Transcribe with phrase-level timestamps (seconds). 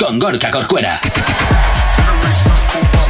[0.00, 0.98] con Gorka Corcuera.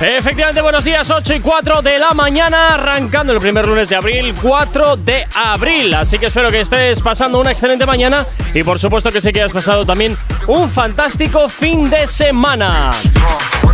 [0.01, 4.35] Efectivamente, buenos días, 8 y 4 de la mañana, arrancando el primer lunes de abril,
[4.43, 5.95] 4 de abril.
[5.95, 9.41] Así que espero que estés pasando una excelente mañana y por supuesto que sé que
[9.41, 10.17] has pasado también
[10.49, 12.91] un fantástico fin de semana.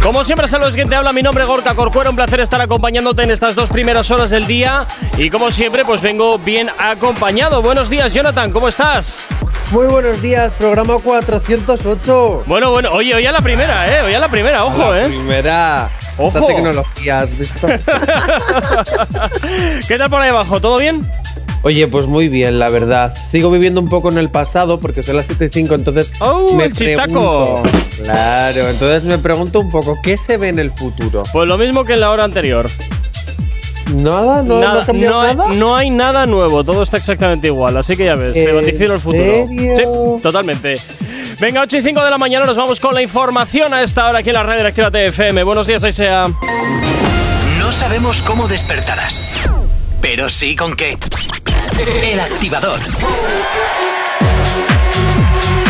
[0.03, 3.23] Como siempre, saludos quien te habla, mi nombre es Gorka Corcuera, un placer estar acompañándote
[3.23, 4.87] en estas dos primeras horas del día
[5.19, 7.61] y como siempre, pues vengo bien acompañado.
[7.61, 9.27] Buenos días, Jonathan, ¿cómo estás?
[9.73, 12.45] Muy buenos días, programa 408.
[12.47, 14.03] Bueno, bueno, oye, hoy a la primera, ¿eh?
[14.03, 15.07] Hoy a la primera, ojo, la ¿eh?
[15.07, 15.91] Primera.
[16.19, 16.39] Ojo.
[16.39, 17.67] Esta tecnología, ¿has visto?
[19.89, 20.61] ¿Qué tal por ahí abajo?
[20.61, 21.05] ¿Todo bien?
[21.67, 23.13] Oye, pues muy bien, la verdad.
[23.29, 26.13] Sigo viviendo un poco en el pasado porque son las 7 y 5, entonces.
[26.21, 27.61] ¡Oh, me el chistaco!
[27.65, 31.25] pregunto- Claro, entonces me pregunto un poco, ¿qué se ve en el futuro?
[31.33, 32.71] Pues lo mismo que en la hora anterior.
[33.97, 34.43] ¿Nada?
[34.43, 35.55] ¿No, cambiado no hay, nada?
[35.55, 38.95] no hay nada nuevo, todo está exactamente igual, así que ya ves, te ¿En vaticino
[38.95, 39.25] el futuro.
[39.49, 39.77] serio?
[40.17, 40.77] Sí, totalmente.
[41.41, 44.21] Venga, 8 y 5 de la mañana nos vamos con la información a esta hora
[44.21, 45.43] aquí en la radio de Actívate FM.
[45.43, 46.29] Buenos días, ahí sea.
[47.59, 49.49] No sabemos cómo despertarás,
[50.01, 50.95] pero sí con qué.
[51.79, 52.81] El activador.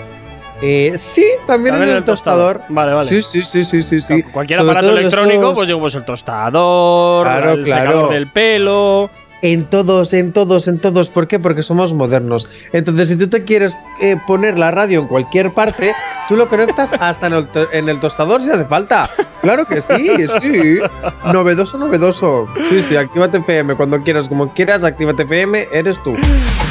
[0.60, 2.60] Eh, sí, también, en el, tostador.
[2.68, 3.08] Vale, vale.
[3.08, 4.22] Sí, sí, sí, sí, sí.
[4.22, 7.90] Cualquier Sobre aparato electrónico, esos- pues digo, pues el tostador, Claro, el claro.
[7.90, 9.10] secador del pelo.
[9.44, 11.10] En todos, en todos, en todos.
[11.10, 11.38] ¿Por qué?
[11.38, 12.48] Porque somos modernos.
[12.72, 15.92] Entonces, si tú te quieres eh, poner la radio en cualquier parte,
[16.28, 19.10] tú lo conectas hasta en el, en el tostador si hace falta.
[19.42, 20.08] Claro que sí,
[20.40, 20.78] sí.
[21.30, 22.48] Novedoso, novedoso.
[22.70, 26.16] Sí, sí, actívate FM cuando quieras, como quieras, actívate FM, eres tú.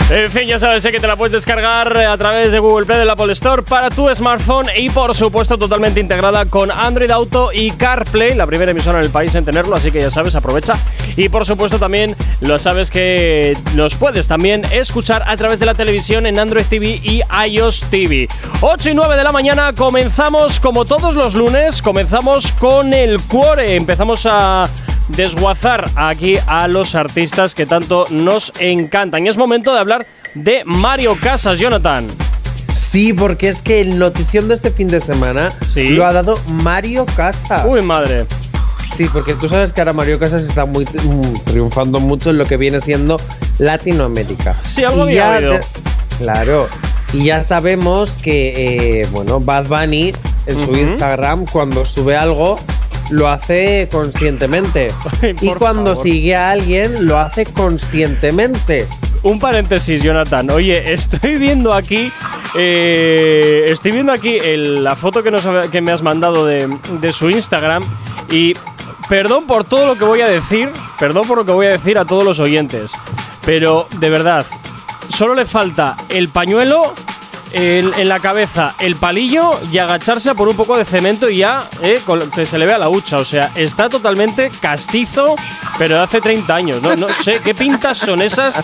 [0.10, 3.10] En fin, ya sabes que te la puedes descargar a través de Google Play del
[3.10, 8.36] Apple Store para tu smartphone y por supuesto totalmente integrada con Android Auto y CarPlay,
[8.36, 10.76] la primera emisora en el país en tenerlo, así que ya sabes, aprovecha.
[11.16, 15.74] Y por supuesto también lo sabes que nos puedes también escuchar a través de la
[15.74, 18.28] televisión en Android TV y iOS TV.
[18.62, 23.76] 8 y 9 de la mañana comenzamos como todos los lunes, comenzamos con el cuore,
[23.76, 24.70] empezamos a
[25.10, 29.26] desguazar aquí a los artistas que tanto nos encantan.
[29.26, 32.08] Y es momento de hablar de Mario Casas, Jonathan.
[32.74, 35.88] Sí, porque es que el notición de este fin de semana Sí.
[35.88, 37.66] lo ha dado Mario Casas.
[37.68, 38.26] Uy, madre.
[38.98, 42.58] Sí, porque tú sabes que ahora Mario Casas está muy triunfando mucho en lo que
[42.58, 43.20] viene siendo
[43.58, 44.56] Latinoamérica.
[44.64, 45.60] Sí, algo oído.
[46.20, 46.68] Claro.
[47.12, 50.14] Y ya sabemos que, eh, bueno, Bad Bunny
[50.46, 50.76] en su.
[50.76, 52.60] Instagram, cuando sube algo,
[53.10, 54.88] lo hace conscientemente.
[55.22, 56.04] Ay, y cuando favor.
[56.04, 58.88] sigue a alguien, lo hace conscientemente.
[59.24, 60.50] Un paréntesis, Jonathan.
[60.50, 62.12] Oye, estoy viendo aquí.
[62.56, 66.68] eh, estoy viendo aquí el- la foto que, nos, que me has mandado de,
[67.00, 67.84] de su Instagram.
[68.30, 68.54] Y
[69.10, 70.70] perdón por todo lo que voy a decir.
[71.00, 72.94] Perdón por lo que voy a decir a todos los oyentes.
[73.46, 74.46] Pero de verdad,
[75.10, 76.94] solo le falta el pañuelo.
[77.54, 81.38] El- en la cabeza el palillo y agacharse a por un poco de cemento y
[81.38, 83.18] ya eh, con- que se le vea la hucha.
[83.18, 85.36] O sea, está totalmente castizo,
[85.78, 86.82] pero de hace 30 años.
[86.82, 88.62] No, no sé qué pintas son esas.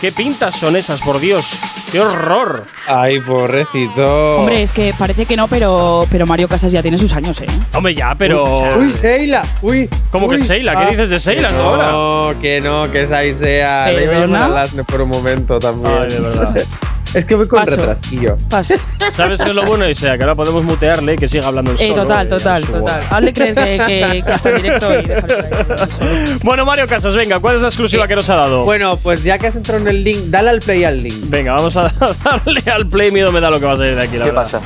[0.00, 1.46] ¿Qué pintas son esas, por Dios?
[1.92, 2.64] ¡Qué horror!
[2.88, 4.38] Ay, pobrecito.
[4.40, 7.46] Hombre, es que parece que no, pero, pero Mario Casas ya tiene sus años, ¿eh?
[7.72, 8.76] Hombre, ya, pero.
[8.78, 9.44] Uy, Seila.
[9.62, 9.88] Uy.
[10.10, 10.40] ¿Cómo que uy.
[10.42, 10.76] Seila?
[10.76, 11.92] ¿Qué dices de Seila que tú ahora?
[11.92, 13.92] No, que no, que es Aisea.
[13.92, 14.48] Le iba a llamar a ¿Perdona?
[14.48, 15.94] Lasne por un momento también.
[16.00, 16.54] Ay, de verdad.
[17.14, 17.76] Es que voy con Paso.
[17.76, 18.38] retrasillo.
[18.48, 18.74] Paso.
[19.10, 20.16] ¿Sabes qué es lo bueno, Isea?
[20.16, 22.02] Que ahora podemos mutearle y que siga hablando el Eh, solo.
[22.04, 23.02] total, y total, total.
[23.10, 25.06] Hazle creer que, que, que está en directo y ahí.
[26.42, 28.64] Bueno, Mario Casas, venga, ¿cuál es la exclusiva Eh, que nos ha dado?
[28.64, 31.16] Bueno, pues ya que has entrado en el link, dale al play al link.
[31.28, 31.82] Venga, vamos a
[32.24, 33.10] darle al play.
[33.10, 34.42] Miedo me da lo que va a salir de aquí, la ¿Qué verdad.
[34.44, 34.60] pasa?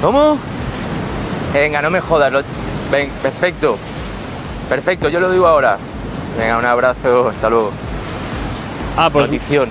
[0.00, 0.38] ¿Cómo?
[1.52, 2.32] Venga, no me jodas.
[2.32, 2.42] lo-
[2.90, 3.76] Ven, perfecto.
[4.70, 5.76] Perfecto, yo lo digo ahora.
[6.38, 7.70] Venga, un abrazo, hasta luego.
[8.96, 9.68] Ah, pues Notición.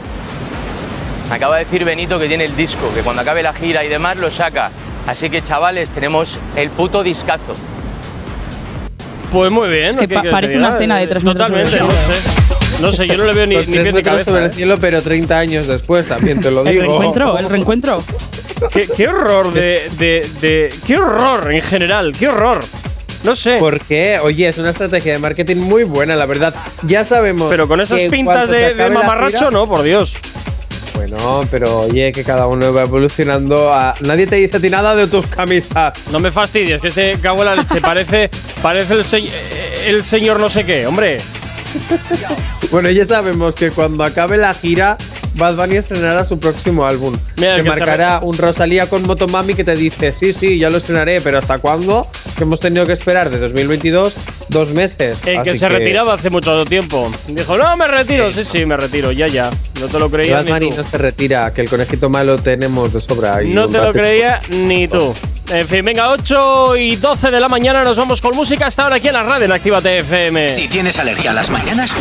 [1.32, 3.88] Me acaba de decir Benito que tiene el disco, que cuando acabe la gira y
[3.88, 4.70] demás lo saca.
[5.08, 7.54] Así que chavales, tenemos el puto discazo.
[9.32, 9.86] Pues muy bien.
[9.86, 12.82] Es que ¿qué pa- parece una escena de tres metros Totalmente, no el sé.
[12.82, 14.26] No sé, yo no le veo ni, Los ni tres pie ni cabeza.
[14.32, 16.82] sobre el cielo, pero 30 años después también te lo El digo.
[16.82, 18.04] reencuentro, el reencuentro.
[18.72, 22.12] ¿Qué, qué horror de, de, de- ¡Qué horror en general!
[22.18, 22.60] ¡Qué horror!
[23.24, 23.58] No sé.
[23.58, 24.20] ¿Por qué?
[24.22, 26.54] Oye, es una estrategia de marketing muy buena, la verdad.
[26.84, 27.48] Ya sabemos.
[27.50, 30.16] pero con esas que pintas se de, de acabe la mamarracho, gira- no, por Dios.
[31.02, 33.74] Bueno, pero oye, que cada uno va evolucionando.
[33.74, 33.96] A...
[34.02, 35.94] Nadie te dice a ti nada de tus camisas.
[36.12, 38.30] No me fastidies, que este cago en la leche parece,
[38.62, 41.18] parece el, se- el señor no sé qué, hombre.
[42.70, 44.96] Bueno, ya sabemos que cuando acabe la gira,
[45.36, 47.18] Bad Bunny estrenará su próximo álbum.
[47.38, 50.70] Mira, se que se marcará un Rosalía con Motomami que te dice, sí, sí, ya
[50.70, 52.08] lo estrenaré, pero ¿hasta cuándo?
[52.38, 54.14] Que hemos tenido que esperar de 2022
[54.52, 55.22] dos meses.
[55.26, 57.12] El que se retiraba hace mucho tiempo.
[57.28, 58.32] Dijo, no, me retiro.
[58.32, 59.50] Sí, sí, me retiro, ya, ya.
[59.80, 60.78] No te lo Bunny ni tú.
[60.78, 63.44] no se retira, que el conejito malo tenemos de sobra.
[63.44, 65.16] y No te lo creía ni tú.
[65.50, 68.96] En fin, venga, 8 y 12 de la mañana nos vamos con música hasta ahora
[68.98, 70.50] aquí en la radio en Actívate FM.
[70.50, 71.94] Si tienes alergia a las mañanas,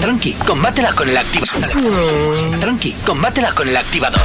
[0.00, 1.70] tranqui, combátela con el activador.
[2.58, 4.20] Tranqui, combátela con el activador.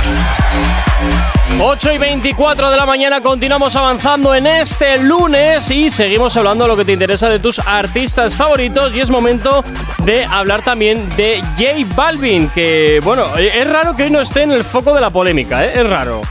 [1.59, 6.69] 8 y 24 de la mañana continuamos avanzando en este lunes y seguimos hablando de
[6.69, 9.63] lo que te interesa de tus artistas favoritos y es momento
[10.03, 14.51] de hablar también de J Balvin, que bueno, es raro que hoy no esté en
[14.51, 15.73] el foco de la polémica, ¿eh?
[15.75, 16.21] es raro.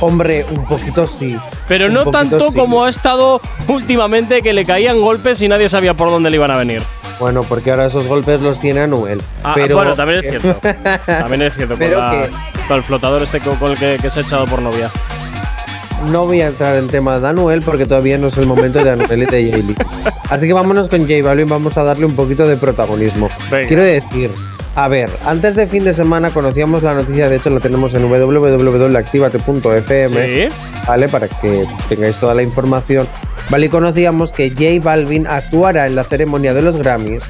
[0.00, 1.36] Hombre, un poquito sí.
[1.66, 2.56] Pero no tanto sí.
[2.56, 6.50] como ha estado últimamente que le caían golpes y nadie sabía por dónde le iban
[6.50, 6.82] a venir.
[7.18, 9.20] Bueno, porque ahora esos golpes los tiene Anuel.
[9.42, 10.60] Ah, pero bueno, también es cierto.
[11.06, 12.30] También es cierto, con, Pero la- que-
[12.66, 14.90] con el flotador este co- con el que, que se ha echado por novia.
[16.10, 18.90] No voy a entrar en tema de Anuel porque todavía no es el momento de
[18.90, 19.74] Anuel y de Jaylee.
[20.30, 23.28] Así que vámonos con J Balvin, vamos a darle un poquito de protagonismo.
[23.50, 23.66] Venga.
[23.68, 24.30] Quiero decir,
[24.76, 28.08] a ver, antes de fin de semana conocíamos la noticia, de hecho la tenemos en
[28.10, 30.54] www.activate.fm, Sí.
[30.86, 31.08] ¿vale?
[31.08, 33.06] Para que tengáis toda la información.
[33.50, 37.24] Vale, y conocíamos que J Balvin actuara en la ceremonia de los Grammys.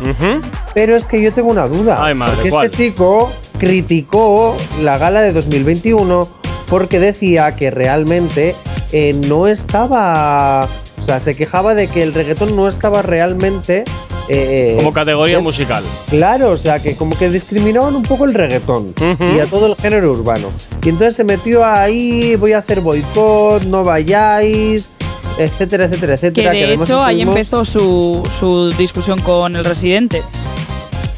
[0.00, 0.40] Ujú.
[0.74, 2.04] Pero es que yo tengo una duda.
[2.04, 2.66] Ay, madre, porque ¿cuál?
[2.66, 6.28] este chico criticó la gala de 2021
[6.68, 8.54] porque decía que realmente
[8.92, 10.68] eh, no estaba.
[11.00, 13.84] O sea, se quejaba de que el reggaetón no estaba realmente.
[14.28, 15.84] eh, Como categoría eh, musical.
[16.10, 18.92] Claro, o sea, que como que discriminaban un poco el reggaetón
[19.36, 20.48] y a todo el género urbano.
[20.82, 24.94] Y entonces se metió ahí, voy a hacer boicot, no vayáis,
[25.38, 26.50] etcétera, etcétera, Que etcétera.
[26.50, 30.22] de además hecho ahí empezó su, su discusión con el residente.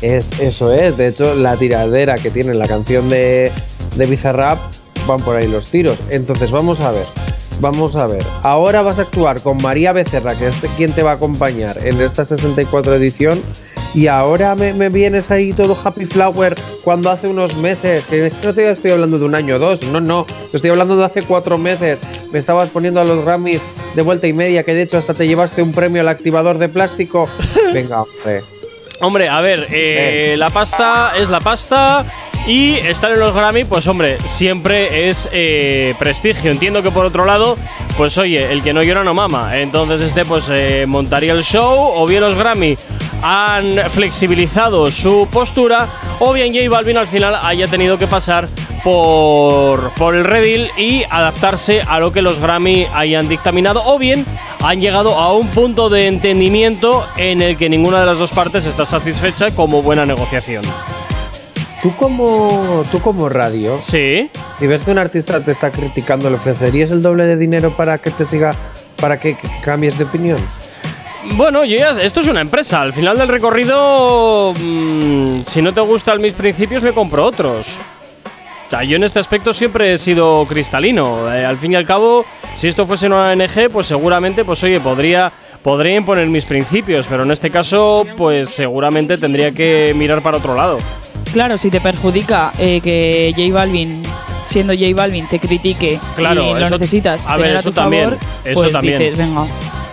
[0.02, 3.50] Es, eso es, de hecho, la tiradera que tiene la canción de,
[3.96, 4.58] de Bizarrap
[5.08, 5.98] van por ahí los tiros.
[6.10, 7.06] Entonces, vamos a ver,
[7.60, 8.22] vamos a ver.
[8.42, 12.00] Ahora vas a actuar con María Becerra, que es quien te va a acompañar en
[12.00, 13.42] esta 64 edición.
[13.94, 18.54] Y ahora me, me vienes ahí todo Happy Flower cuando hace unos meses, que no
[18.54, 21.22] te estoy hablando de un año o dos, no, no, te estoy hablando de hace
[21.22, 21.98] cuatro meses.
[22.30, 23.62] Me estabas poniendo a los Grammys
[23.94, 26.68] de vuelta y media, que de hecho hasta te llevaste un premio al activador de
[26.68, 27.28] plástico.
[27.72, 28.42] Venga, hombre.
[29.00, 32.04] Hombre, a ver, eh, la pasta es la pasta
[32.46, 36.50] y estar en los Grammy, pues hombre, siempre es eh, prestigio.
[36.50, 37.58] Entiendo que por otro lado,
[37.96, 39.56] pues oye, el que no llora no mama.
[39.56, 42.76] Entonces este pues eh, montaría el show o bien los Grammy
[43.22, 45.86] han flexibilizado su postura
[46.20, 48.48] o bien J Balvin al final haya tenido que pasar
[48.84, 54.24] por, por el redil y adaptarse a lo que los Grammy hayan dictaminado o bien
[54.62, 58.66] han llegado a un punto de entendimiento en el que ninguna de las dos partes
[58.66, 60.64] está satisfecha como buena negociación.
[61.82, 64.28] Tú como, tú como radio, Sí.
[64.58, 67.98] si ves que un artista te está criticando, ¿le ofrecerías el doble de dinero para
[67.98, 68.52] que te siga,
[68.96, 70.38] para que, que cambies de opinión?
[71.34, 72.80] Bueno, yo ya- esto es una empresa.
[72.80, 77.76] Al final del recorrido, mm, si no te gustan mis principios, me compro otros.
[78.66, 81.32] O sea, yo en este aspecto siempre he sido cristalino.
[81.32, 82.24] Eh, al fin y al cabo,
[82.56, 85.32] si esto fuese una ONG, pues seguramente, pues oye, podría,
[85.68, 90.54] podría imponer mis principios, pero en este caso, pues seguramente tendría que mirar para otro
[90.54, 90.78] lado.
[91.30, 94.02] Claro, si te perjudica eh, que J Balvin,
[94.46, 97.68] siendo J Balvin, te critique Claro, y lo eso- necesitas a tener ver, a eso
[97.68, 98.98] tu también, favor, eso pues también.
[98.98, 99.44] dices, venga.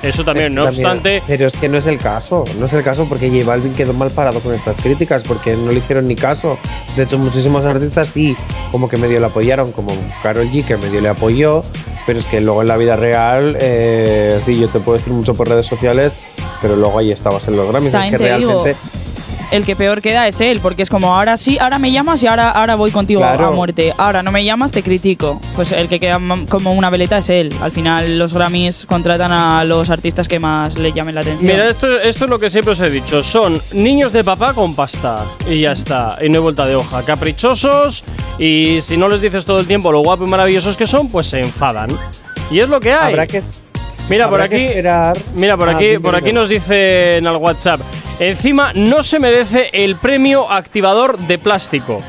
[0.05, 2.83] Eso también, no también- obstante, Pero es que no es el caso, no es el
[2.83, 6.15] caso porque J Balvin quedó mal parado con estas críticas porque no le hicieron ni
[6.15, 6.57] caso.
[6.95, 8.35] De hecho, muchísimos artistas sí,
[8.71, 9.91] como que medio le apoyaron, como
[10.23, 11.61] Karol G que medio le apoyó,
[12.05, 15.33] pero es que luego en la vida real, eh, sí, yo te puedo decir mucho
[15.33, 16.13] por redes sociales,
[16.61, 17.93] pero luego ahí estabas en los Grammys.
[17.93, 18.63] Es que digo.
[19.55, 22.27] El que peor queda es él, porque es como ahora sí, ahora me llamas y
[22.27, 23.47] ahora, ahora voy contigo Claro.
[23.47, 23.93] a muerte.
[23.97, 25.39] Ahora no me llamas, te critico.
[25.55, 26.19] Pues el que queda
[26.49, 27.53] como una veleta es él.
[27.61, 31.49] Al final los Grammys contratan a los artistas que más le llamen la atención.
[31.49, 33.23] mira, esto, esto es lo que siempre os he dicho.
[33.23, 35.23] Son niños de papá con pasta.
[35.49, 36.17] Y ya está.
[36.21, 37.01] Y no hay vuelta de hoja.
[37.03, 38.03] Caprichosos.
[38.37, 41.27] Y si no les dices todo el tiempo lo guapos y maravillosos que son, pues
[41.27, 41.89] se enfadan.
[42.51, 43.13] Y es lo que hay.
[43.13, 43.41] Habrá que.
[44.09, 44.65] Mira, por habrá que aquí.
[44.65, 45.17] esperar.
[45.35, 47.79] Mira, por Ah, aquí, por aquí nos dice en el WhatsApp.
[48.19, 52.01] Encima, no se merece el premio activador de plástico.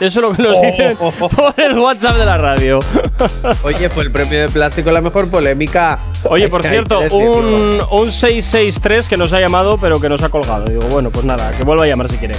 [0.00, 0.62] Eso es lo que nos Oh.
[0.62, 2.80] dicen por el WhatsApp de la radio.
[3.62, 5.98] Oye, fue el premio de plástico la mejor polémica.
[6.24, 10.64] Oye, por cierto, un, un 663 que nos ha llamado, pero que nos ha colgado.
[10.64, 12.34] Digo, bueno, pues nada, que vuelva a llamar si quiere.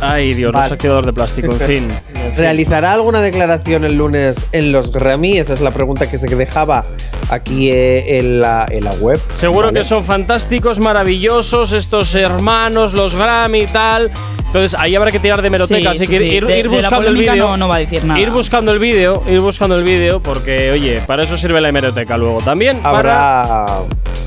[0.00, 0.76] Ay, Dios, Vale.
[0.76, 1.88] de plástico, en fin.
[2.36, 5.38] ¿Realizará alguna declaración el lunes en los Grammy?
[5.38, 6.84] Esa es la pregunta que se dejaba
[7.30, 9.20] aquí eh, en, la, en la web.
[9.28, 9.80] Seguro ¿vale?
[9.80, 14.10] que son fantásticos, maravillosos, estos hermanos, los Grammy y tal.
[14.46, 16.24] Entonces ahí habrá que tirar de meroteca, Sí, así sí, que sí.
[16.26, 17.36] ir, De- ir de la buscando el vídeo.
[17.48, 18.18] no- no va a decir nada.
[18.18, 22.16] Ir buscando el vídeo, ir buscando el vídeo, porque oye, para eso sirve la hemeroteca
[22.16, 22.40] luego.
[22.40, 23.66] También para.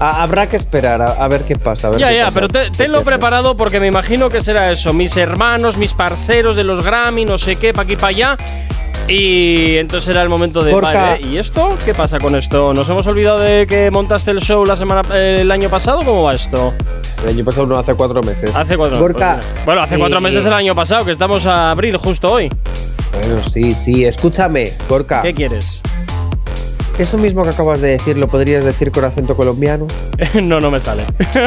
[0.01, 1.87] Habrá, a- habrá que esperar a, a ver qué pasa.
[1.87, 2.33] a ver Ya, qué ya, pasa.
[2.33, 4.93] pero te- tenlo preparado porque me imagino que será eso.
[4.93, 8.37] Mis hermanos, mis parceros de los Grammy, no sé qué, pa' aquí, pa' allá.
[9.07, 10.73] Y entonces será el momento de.
[10.73, 11.75] Vale, ¿y esto?
[11.83, 12.73] ¿Qué pasa con esto?
[12.73, 16.03] ¿Nos hemos olvidado de que montaste el show la semana, eh, el año pasado?
[16.05, 16.73] ¿Cómo va esto?
[17.23, 18.55] El año pasado no, hace cuatro meses.
[18.55, 21.71] Hace cuatro Gorka, pues, Bueno, hace cuatro eh, meses el año pasado, que estamos a
[21.71, 22.49] abril justo hoy.
[23.11, 24.05] Bueno, sí, sí.
[24.05, 25.21] Escúchame, Gorka.
[25.23, 25.81] ¿Qué quieres?
[26.97, 29.87] Eso mismo que acabas de decir, ¿lo podrías decir con acento colombiano?
[30.41, 31.03] no, no me sale.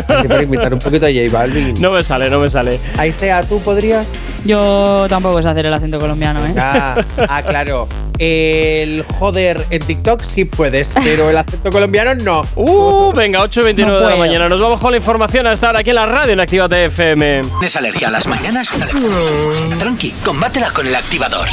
[0.08, 1.74] Así para imitar un poquito a J Balvin.
[1.80, 2.80] no me sale, no me sale.
[2.98, 4.08] Ahí sea, ¿tú podrías?
[4.44, 6.54] Yo tampoco sé hacer el acento colombiano, ¿eh?
[6.58, 6.96] Ah,
[7.28, 7.88] ah, claro.
[8.18, 12.42] El joder en TikTok sí puedes, pero el acento colombiano no.
[12.54, 14.48] Uh, venga, 8 y 29 No de la mañana.
[14.48, 17.42] Nos vamos con la información hasta ahora aquí en la radio en Actívate FM.
[17.42, 18.70] ¿Tienes alergia a las mañanas?
[19.78, 21.48] Tranqui, combátela con el activador.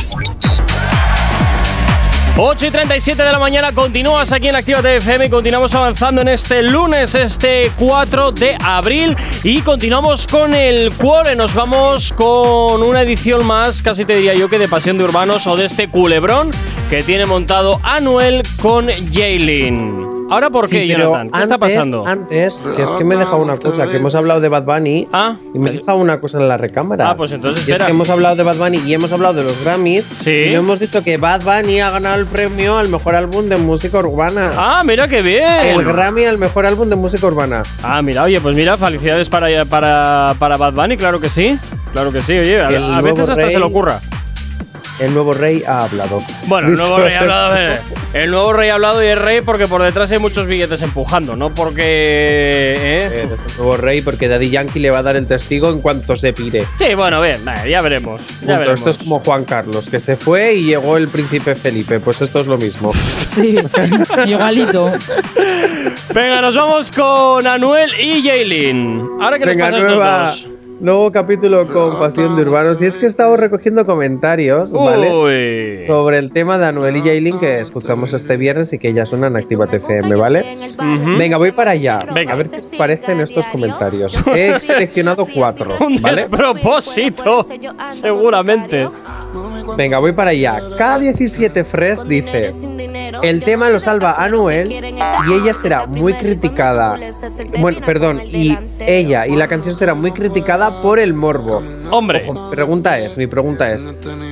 [2.38, 6.30] 8 y 37 de la mañana, continúas aquí en Actívate FM y continuamos avanzando en
[6.30, 9.18] este lunes, este 4 de abril.
[9.44, 11.36] Y continuamos con el cuore.
[11.36, 15.46] Nos vamos con una edición más, casi te diría yo que de Pasión de Urbanos
[15.46, 16.50] o de este culebrón
[16.90, 20.11] que tiene montado Anuel con Jaylin.
[20.32, 21.30] Ahora, ¿por qué, Sí, Jonathan?
[21.30, 22.08] ¿Qué está antes- pasando?
[22.08, 25.08] Antes, que es que me he dejado una cosa, que hemos hablado de Bad Bunny
[25.12, 27.10] Ah, y me he dejado una cosa en la recámara.
[27.10, 27.86] Ah, pues entonces Y es espera.
[27.86, 30.06] que hemos hablado de Bad Bunny y hemos hablado de los Grammys.
[30.06, 30.32] Sí.
[30.50, 34.00] Y hemos dicho que Bad Bunny ha ganado el premio al mejor álbum de música
[34.00, 34.52] urbana.
[34.56, 35.44] Ah, mira qué bien.
[35.80, 37.62] El Grammy al mejor álbum de música urbana.
[37.84, 41.58] Ah, mira, oye, pues mira, felicidades para, para, para Bad Bunny, claro que sí.
[41.92, 43.52] Claro que sí, oye, a, a veces hasta rey.
[43.52, 44.00] se le ocurra.
[45.02, 46.22] El nuevo rey ha hablado.
[46.46, 47.80] Bueno, el nuevo rey ha hablado, ver,
[48.14, 51.36] el nuevo rey ha hablado y es rey porque por detrás hay muchos billetes empujando,
[51.36, 51.82] no porque...
[51.84, 53.24] ¿eh?
[53.26, 56.16] Eres el nuevo rey porque Daddy Yankee le va a dar el testigo en cuanto
[56.16, 56.68] se pire.
[56.78, 58.22] Sí, bueno, bien, ya veremos.
[58.46, 58.80] Ya veremos.
[58.80, 62.00] Esto es como Juan Carlos, que se fue y llegó el príncipe Felipe.
[62.00, 62.94] Pues esto es lo mismo.
[63.28, 63.56] Sí,
[64.28, 64.92] igualito.
[66.14, 69.02] Venga, nos vamos con Anuel y Jaylin.
[69.20, 70.51] Ahora que Venga, nos pasa estos dos.
[70.82, 72.82] Nuevo capítulo con Pasión de Urbanos.
[72.82, 75.12] Y es que he estado recogiendo comentarios, ¿vale?
[75.12, 75.86] Uy.
[75.86, 79.32] Sobre el tema de Anuel y Jaylin que escuchamos este viernes y que ya suenan
[79.32, 80.44] en Activa TFM, ¿vale?
[81.18, 82.00] Venga, voy para allá.
[82.14, 82.34] Venga.
[82.34, 84.16] A ver qué parecen estos comentarios.
[84.36, 86.22] He seleccionado cuatro, Un ¿vale?
[86.22, 87.46] despropósito,
[87.92, 88.88] seguramente.
[89.78, 90.60] Venga, voy para allá.
[90.78, 92.52] K17 Fresh dice:
[93.22, 96.98] El tema lo salva Anuel y ella será muy criticada.
[97.60, 101.62] Bueno, perdón, y ella y la canción será muy criticada por el morbo.
[101.90, 103.88] Hombre, Ojo, pregunta es, mi pregunta es: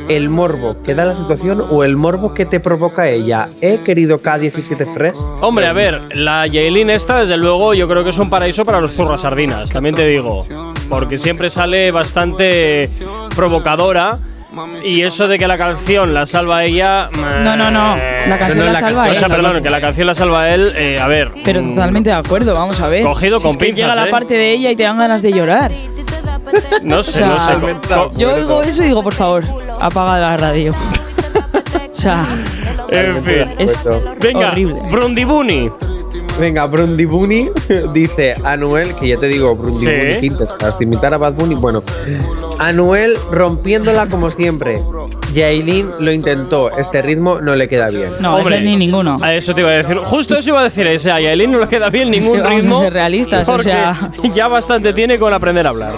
[0.07, 3.47] ¿el morbo que da la situación o el morbo que te provoca ella?
[3.61, 5.17] ¿He querido K17 Fresh?
[5.41, 8.81] hombre, a ver, la Jaylin esta, desde luego, yo creo que es un paraíso para
[8.81, 10.45] los zurras sardinas, también te digo.
[10.89, 12.89] Porque siempre sale bastante
[13.35, 14.19] provocadora.
[14.83, 17.07] Y eso de que la canción la salva ella.
[17.43, 17.95] No, no, no.
[18.27, 19.33] La canción No, no, la la salva canción- O sea, él.
[19.43, 21.31] perdón, que la canción la salva él, eh, a ver.
[21.45, 23.03] Pero totalmente de acuerdo, vamos a ver.
[23.03, 24.11] Cogido Si con es que pinzas, Llega la ¿eh?
[24.11, 25.71] parte de ella y te dan ganas de llorar.
[26.81, 28.17] No sé, O sea, no sé.
[28.17, 29.43] Yo oigo eso y digo, por favor,
[29.79, 30.71] apaga la radio.
[31.93, 32.25] o sea,
[32.89, 33.45] en fin.
[33.59, 33.77] es
[34.19, 34.79] Venga, horrible.
[34.89, 35.69] Brundibuni.
[36.39, 37.49] Venga, Brundi Bunny
[37.93, 39.85] dice Anuel, que ya te digo, Brundi Sí.
[39.85, 41.55] Bunny, que intentas imitar a Bad Bunny.
[41.55, 41.83] Bueno,
[42.59, 44.79] Anuel rompiéndola como siempre.
[45.33, 46.69] Yailin lo intentó.
[46.71, 48.09] Este ritmo no le queda bien.
[48.19, 49.17] No, ese ni ninguno.
[49.21, 49.97] A eso te iba a decir.
[49.97, 51.11] Justo eso iba a decir ese.
[51.11, 52.79] A Yailin no le queda bien Es ningún que vamos a ritmo.
[52.81, 54.11] ser realistas, o sea.
[54.33, 55.93] Ya bastante tiene con aprender a hablar.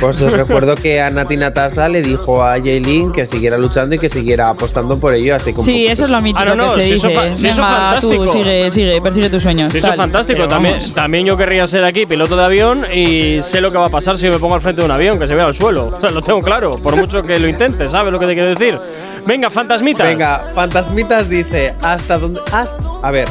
[0.00, 3.98] Pues os recuerdo que a Nati Natasa le dijo a Yailin que siguiera luchando y
[3.98, 5.64] que siguiera apostando por ello, así como.
[5.64, 7.10] Sí, eso es lo mítico Ah, no, no, que se si dice.
[7.10, 8.24] fa- si eso Venga, fantástico.
[8.24, 9.72] tú sigue, sigue, persigue tus sueños.
[9.72, 10.46] Sí, eso es fantástico.
[10.46, 13.90] También, también yo querría ser aquí piloto de avión y sé lo que va a
[13.90, 15.86] pasar si me pongo al frente de un avión, que se vea al suelo.
[15.96, 18.50] O sea, lo tengo claro, por mucho que lo intente, ¿sabes lo que te quiero
[18.54, 18.78] decir?
[19.26, 20.06] Venga, fantasmitas.
[20.06, 23.26] Venga, Fantasmitas dice, hasta dónde hasta, a ver,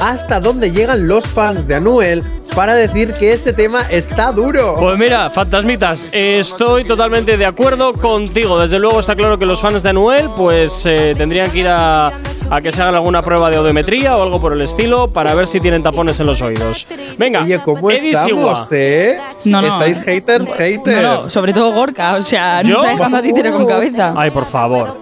[0.00, 2.22] hasta dónde llegan los fans de Anuel
[2.54, 4.76] para decir que este tema está duro.
[4.78, 8.58] Pues mira, fantasmitas, estoy totalmente de acuerdo contigo.
[8.58, 12.12] Desde luego está claro que los fans de Anuel pues eh, tendrían que ir a,
[12.50, 15.46] a que se hagan alguna prueba de audiometría o algo por el estilo para ver
[15.46, 16.86] si tienen tapones en los oídos.
[17.18, 18.66] Venga, Oye, ¿cómo Eddie estamos, Sigua.
[18.72, 19.18] eh?
[19.44, 21.02] No, no, ¿Estáis haters, haters?
[21.02, 24.14] No, no, sobre todo Gorka, o sea, no está dejando a títere con cabeza.
[24.16, 24.98] Ay, por favor.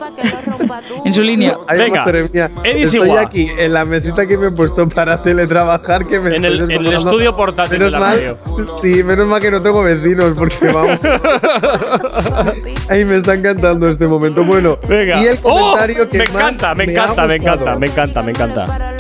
[1.05, 1.57] En su línea.
[1.69, 2.51] Ay, Venga, madre mía.
[2.65, 6.45] Eddie Estoy aquí en la mesita que me he puesto para teletrabajar que me En
[6.45, 8.39] estoy el- en el estudio portátil menos de la mal, radio.
[8.83, 10.99] Sí, menos mal que no tengo vecinos porque vamos.
[12.89, 14.45] Ay, me está encantando este momento.
[14.45, 15.21] Bueno, Venga.
[15.23, 16.09] y el comentario ¡Oh!
[16.09, 17.55] que me más encanta, me encanta, me gustado.
[17.65, 18.97] encanta, me encanta, me encanta.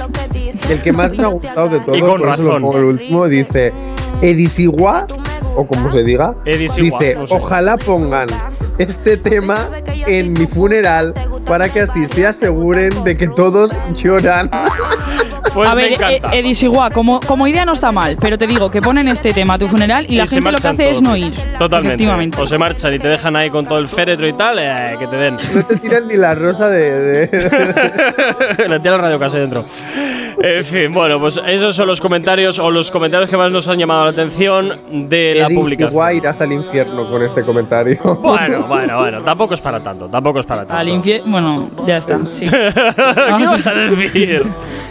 [0.68, 2.84] El que más me ha gustado de todos, Y con por eso lo razón.
[2.84, 3.72] último, dice
[4.22, 5.06] Edisigua,
[5.54, 7.34] o como se diga, Edisigua, dice, no sé.
[7.34, 8.26] ojalá pongan
[8.78, 9.68] este tema
[10.06, 11.14] en mi funeral
[11.46, 14.50] para que así se aseguren de que todos lloran.
[15.54, 16.34] Pues a me ver, encanta.
[16.34, 19.54] eh, Edisigua, como, como idea no está mal, pero te digo que ponen este tema
[19.54, 21.32] a tu funeral y, la gente lo que hace es no ir.
[21.58, 22.38] Totalmente.
[22.38, 25.06] O se marchan y te dejan ahí con todo el féretro y tal, eh, que
[25.06, 25.36] te den.
[25.54, 27.26] No te tiran ni la rosa de...
[27.26, 29.64] de- el radio casi dentro.
[30.38, 33.78] En fin, bueno, pues esos son los comentarios o los comentarios que más nos han
[33.78, 34.68] llamado la atención
[35.08, 36.16] de la Edisigua publicación.
[36.16, 37.98] irás al infierno con este comentario.
[38.20, 40.74] Bueno, bueno, bueno, tampoco es para tanto, tampoco es para tanto.
[40.76, 41.30] Al infierno.
[41.30, 42.18] Bueno, ya está.
[42.30, 42.46] Sí.
[42.50, 44.44] ¿Qué vas a decir?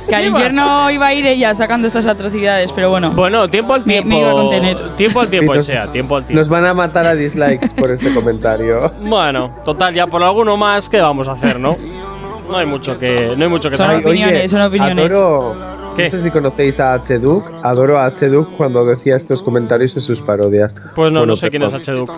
[0.09, 3.11] que al ¿Qué vas a- infierno iba a ir ella sacando estas atrocidades, pero bueno.
[3.11, 4.09] Bueno, tiempo al Me- tiempo.
[4.09, 4.77] me iba a contener.
[4.97, 6.39] Tiempo al tiempo, nos- sea, tiempo al tiempo.
[6.39, 8.91] Nos van a matar a dislikes por este comentario.
[9.03, 11.77] Bueno, total, ya por alguno más, ¿qué vamos a hacer, no?
[12.49, 14.05] No hay mucho que, no hay mucho que Son saber.
[14.05, 15.11] opiniones, son opiniones.
[15.11, 15.55] Adoro,
[15.95, 16.03] ¿Qué?
[16.03, 17.49] no sé si conocéis a H-Duke.
[17.63, 20.73] Adoro a H-Duke cuando decía estos comentarios en sus parodias.
[20.95, 21.73] Pues no, Bueno, no sé quién es.
[21.73, 22.11] H-Duke.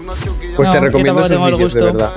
[0.56, 2.10] Pues No, te recomiendo sus tengo el vídeos, de verdad.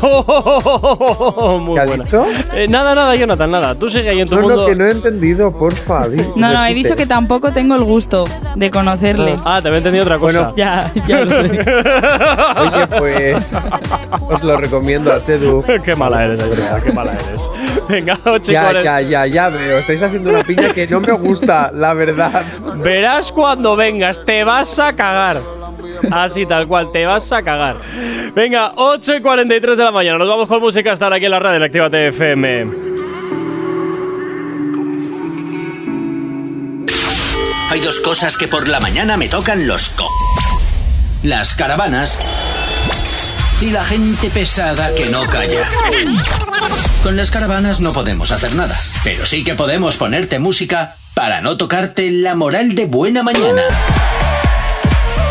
[1.60, 2.04] Muy ¿Qué ha buena.
[2.04, 2.26] dicho?
[2.54, 3.74] Eh, nada, nada, Jonathan, nada.
[3.74, 4.62] Tú sigue ahí en tu No, mundo.
[4.62, 6.06] no, que no he entendido, porfa.
[6.36, 8.24] No, no, he dicho que tampoco tengo el gusto
[8.56, 9.36] de conocerle.
[9.44, 10.40] Ah, te había entendido otra cosa.
[10.40, 11.44] Bueno, Ya, ya lo sé.
[12.60, 13.68] Oye, pues
[14.30, 15.82] os lo recomiendo, H-Duke.
[15.84, 17.50] qué mala eres, Aisea, qué mala eres.
[17.88, 19.00] Venga, 8 y Ya, 40.
[19.02, 19.78] ya, ya, ya veo.
[19.78, 22.44] Estáis haciendo una piña que no me gusta, la verdad.
[22.76, 25.42] Verás cuando vengas, te vas a cagar.
[26.10, 27.76] Así tal cual, te vas a cagar.
[28.34, 30.18] Venga, 8 y 43 de la mañana.
[30.18, 32.90] Nos vamos con música hasta ahora aquí en la radio en Actívate FM.
[37.70, 40.08] Hay dos cosas que por la mañana me tocan los co.
[41.22, 42.18] Las caravanas
[43.60, 45.68] y la gente pesada que no calla.
[47.02, 51.56] Con las caravanas no podemos hacer nada, pero sí que podemos ponerte música para no
[51.56, 53.62] tocarte la moral de buena mañana.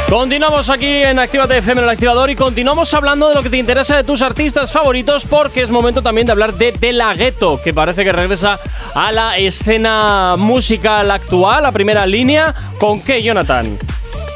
[0.10, 3.58] Continuamos aquí en Actívate FM en el activador y continuamos hablando de lo que te
[3.58, 7.62] interesa de tus artistas favoritos porque es momento también de hablar de De La Ghetto,
[7.64, 8.60] que parece que regresa
[8.96, 12.56] a la escena musical actual, a primera línea.
[12.80, 13.78] ¿Con qué, Jonathan?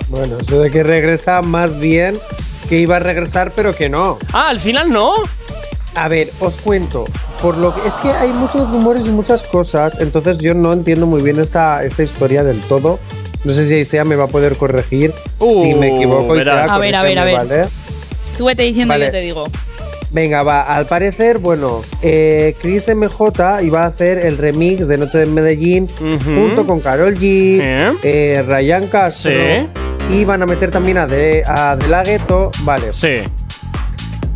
[0.10, 2.20] Bueno, eso de que regresa más bien
[2.70, 4.20] que iba a regresar, pero que no.
[4.32, 5.16] Ah, al final no.
[5.96, 7.06] A ver, os cuento.
[7.42, 11.06] Por lo que es que hay muchos rumores y muchas cosas, entonces yo no entiendo
[11.06, 13.00] muy bien esta, esta historia del todo.
[13.44, 16.30] No sé si Isea me va a poder corregir Uh, si me equivoco.
[16.34, 16.64] verás.
[16.66, 17.36] Isea, A ver, a ver, a ver.
[17.36, 17.62] ¿vale?
[18.38, 19.06] Tú vete diciendo y Vale.
[19.08, 19.44] yo te digo.
[20.12, 20.62] Venga, va.
[20.62, 25.88] Al parecer, bueno, eh, Chris MJ iba a hacer el remix de Noche de Medellín
[26.24, 27.92] junto con Carol G, ¿Eh?
[28.04, 29.32] eh, Ryan Castro.
[29.32, 29.68] Sí.
[30.14, 32.52] Y van a meter también a De, a de La Ghetto.
[32.62, 32.92] Vale.
[32.92, 33.24] Sí.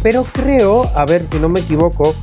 [0.03, 2.15] Pero creo, a ver si no me equivoco,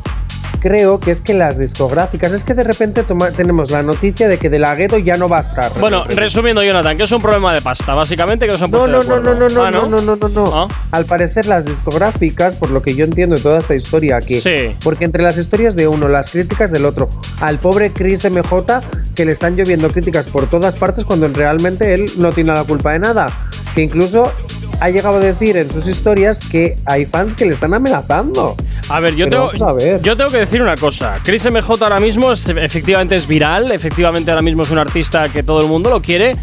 [0.61, 4.39] creo que es que las discográficas, es que de repente toma- tenemos la noticia de
[4.39, 5.71] que De La Ghetto ya no va a estar.
[5.79, 8.79] Bueno, resumiendo, Jonathan, que es un problema de pasta, básicamente, que no se han No,
[8.79, 10.51] puesto no, de no, no, no, no, Ah, no, no, no, no, no.
[10.55, 10.69] Ah.
[10.93, 14.75] Al parecer las discográficas, por lo que yo entiendo de toda esta historia, que Sí.
[14.83, 17.11] porque entre las historias de uno, las críticas del otro,
[17.43, 18.81] al pobre Chris MJ
[19.15, 22.93] que le están lloviendo críticas por todas partes cuando realmente él no tiene la culpa
[22.93, 23.27] de nada,
[23.75, 24.33] que incluso
[24.81, 28.55] ha llegado a decir en sus historias que hay fans que le están amenazando.
[28.89, 30.03] A ver, yo Pero tengo, vamos a ver.
[30.03, 31.19] yo tengo que decir una cosa.
[31.23, 35.43] Chris MJ ahora mismo es- efectivamente es viral, efectivamente ahora mismo es un artista que
[35.43, 36.37] todo el mundo lo quiere.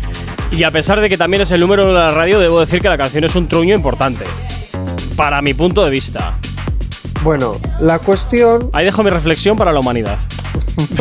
[0.52, 2.89] Y a pesar de que también es el número de la radio, debo decir que
[2.89, 4.26] la canción es un truño importante.
[5.15, 6.34] para mi punto de vista.
[7.24, 10.17] Bueno, la cuestión, Ahí dejo mi reflexión para la humanidad.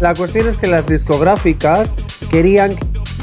[0.00, 1.94] la cuestión es que las discográficas
[2.30, 2.74] querían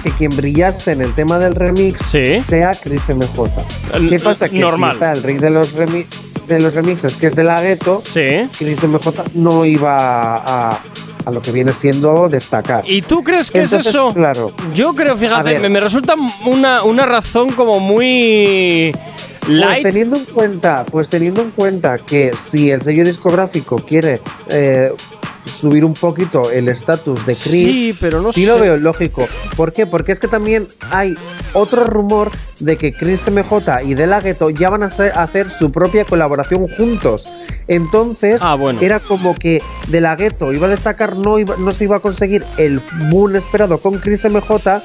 [0.01, 2.39] que quien brillase en el tema del remix Sí.
[2.41, 3.49] sea Chris MJ.
[4.09, 4.49] ¿Qué pasa?
[4.49, 4.91] Que normal.
[4.91, 6.05] si está el rey de los, remi-
[6.47, 8.47] de los remixes, que es de la gueto, Sí.
[8.57, 10.79] Chris MJ no iba a,
[11.25, 12.83] a lo que viene siendo destacar.
[12.87, 14.13] ¿Y tú crees que Entonces, es eso?
[14.13, 14.51] claro.
[14.73, 18.91] Yo creo, fíjate, me, me resulta una, una razón como muy
[19.41, 19.83] Pues light.
[19.83, 24.91] teniendo en cuenta, pues teniendo en cuenta que si el sello discográfico quiere eh,
[25.45, 28.47] subir un poquito el estatus de Chris, Sí, pero no sí sé.
[28.51, 29.27] lo veo lógico.
[29.55, 29.85] ¿Por qué?
[29.85, 31.15] Porque es que también hay
[31.53, 35.71] otro rumor de que Chris MJ y De La Ghetto ya van a hacer, su
[35.71, 37.27] propia colaboración juntos.
[37.67, 38.79] Entonces, Ah, bueno.
[38.81, 41.99] era como que De La Ghetto iba a destacar, no, iba- no se iba a
[41.99, 44.81] conseguir el boom esperado con Chris MJ.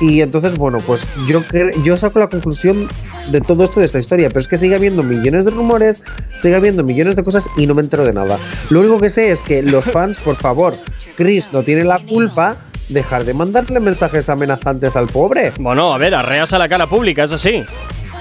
[0.00, 1.42] Y entonces, bueno, pues yo,
[1.84, 2.88] yo saco la conclusión
[3.30, 6.02] de todo esto de esta historia, pero es que sigue habiendo millones de rumores,
[6.36, 8.38] sigue habiendo millones de cosas y no me entero de nada.
[8.70, 10.74] Lo único que sé es que los fans, por favor,
[11.16, 12.56] Chris no tiene la culpa,
[12.88, 15.52] dejar de mandarle mensajes amenazantes al pobre.
[15.58, 17.62] Bueno, a ver, arreas a la cara pública, es así.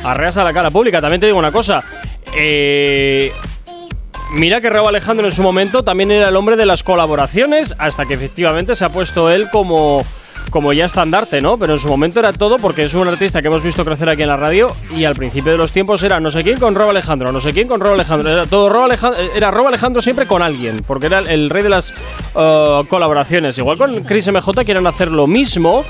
[0.03, 1.01] Arreas a la cara pública.
[1.01, 1.83] También te digo una cosa.
[2.35, 3.31] Eh,
[4.33, 8.05] mira que Raúl Alejandro en su momento también era el hombre de las colaboraciones, hasta
[8.05, 10.05] que efectivamente se ha puesto él como,
[10.49, 11.57] como ya estandarte, ¿no?
[11.57, 14.21] Pero en su momento era todo porque es un artista que hemos visto crecer aquí
[14.21, 16.89] en la radio y al principio de los tiempos era no sé quién con Rob
[16.89, 18.29] Alejandro, no sé quién con Rob Alejandro.
[18.31, 21.63] Era todo Rob Alejandro, era Rob Alejandro siempre con alguien, porque era el, el rey
[21.63, 21.93] de las
[22.35, 23.57] eh, colaboraciones.
[23.57, 25.83] Igual con Chris MJ quieren hacer lo mismo.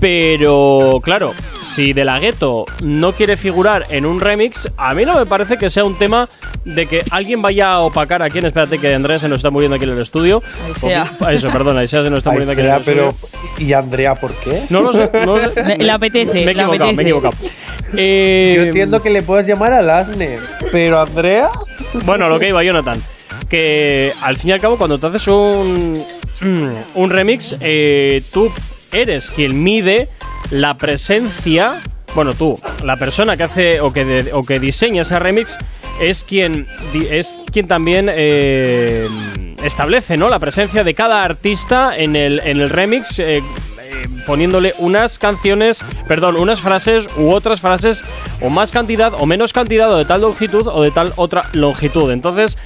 [0.00, 1.32] Pero claro,
[1.62, 5.58] si De La Ghetto no quiere figurar en un remix, a mí no me parece
[5.58, 6.28] que sea un tema
[6.64, 8.46] de que alguien vaya a opacar a quien.
[8.46, 10.42] Espérate, que Andrea se nos está muriendo aquí en el estudio.
[10.66, 11.10] Ahí sea.
[11.20, 13.14] Ah, Eso, perdona, Aisea se nos está muriendo aquí en el estudio.
[13.58, 14.62] pero ¿y Andrea por qué?
[14.70, 15.64] No lo sé, no lo sé.
[15.64, 17.34] Le- le apetece, Me he equivocado, me he equivocado.
[17.96, 20.38] Eh, Yo entiendo que le puedes llamar al Asne,
[20.72, 21.48] pero Andrea
[22.04, 23.00] Bueno, lo que iba, Jonathan.
[23.48, 26.02] Que al fin y al cabo, cuando te haces un,
[26.94, 28.50] un remix, eh, tú
[28.92, 30.08] eres quien mide
[30.50, 31.80] la presencia.
[32.14, 35.56] Bueno, tú, la persona que hace o que, o que diseña ese remix
[36.00, 36.66] es quien,
[37.10, 39.06] es quien también eh,
[39.62, 40.28] establece ¿no?
[40.28, 43.18] la presencia de cada artista en el, en el remix.
[43.18, 43.42] eh,
[43.90, 48.04] eh, poniéndole unas canciones, perdón, unas frases u otras frases
[48.40, 52.10] o más cantidad o menos cantidad o de tal longitud o de tal otra longitud.
[52.12, 52.56] Entonces,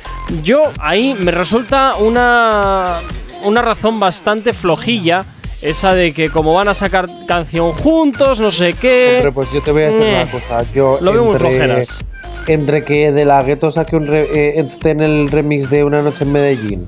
[0.43, 2.99] yo ahí me resulta una
[3.45, 5.25] una razón bastante flojilla
[5.63, 9.15] esa de que como van a sacar canción juntos, no sé qué.
[9.17, 10.65] Hombre, pues yo te voy a decir Eh, una cosa.
[10.75, 11.99] Yo lo veo muy entre, flojeras.
[12.47, 16.03] entre que de la gueto saque un re- eh, esté en el remix de Una
[16.03, 16.87] noche en Medellín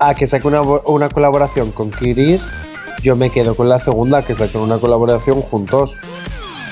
[0.00, 2.48] a que saque una, una colaboración con Kiris,
[3.02, 5.96] yo me quedo con la segunda, que saquen una colaboración juntos.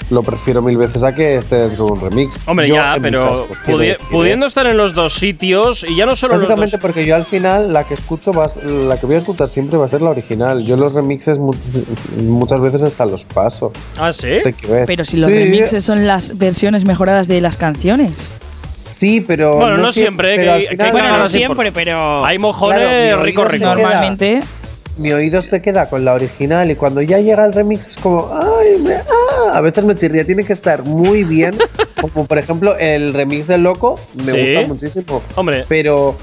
[0.09, 2.41] Lo prefiero mil veces a que esté dentro de un remix.
[2.47, 4.09] Hombre, Yo, ya, en pero caso, quiero pudi- decir, ¿eh?
[4.13, 6.81] pudiendo estar en los dos sitios y ya no solo en los Básicamente dos.
[6.81, 8.49] porque yo al final la que escucho va, a
[8.87, 10.65] la que voy a escuchar siempre va a ser la original.
[10.65, 11.53] Yo los remixes mu-
[12.23, 13.73] muchas veces hasta los paso.
[13.99, 14.29] Ah, sí.
[14.87, 18.13] Pero si los Sí, remixes son las versiones mejoradas de las canciones.
[18.77, 19.57] Sí, pero.
[19.57, 22.25] Bueno, no siempre, pero que Bueno, no siempre, pero.
[22.25, 23.65] Hay mojones Claro, rico, rico.
[23.67, 24.41] Normalmente.
[24.99, 28.31] Mi oído se queda con la original y cuando ya llega el remix es como.
[28.33, 28.79] ¡Ay!
[28.81, 30.25] me- ah", A veces me chirría.
[30.27, 31.55] Tiene que estar muy bien.
[32.01, 33.99] como por ejemplo el remix de Loco.
[34.15, 34.55] Me Sí.
[34.55, 35.23] gusta muchísimo.
[35.35, 35.65] Hombre.
[35.69, 36.17] Pero.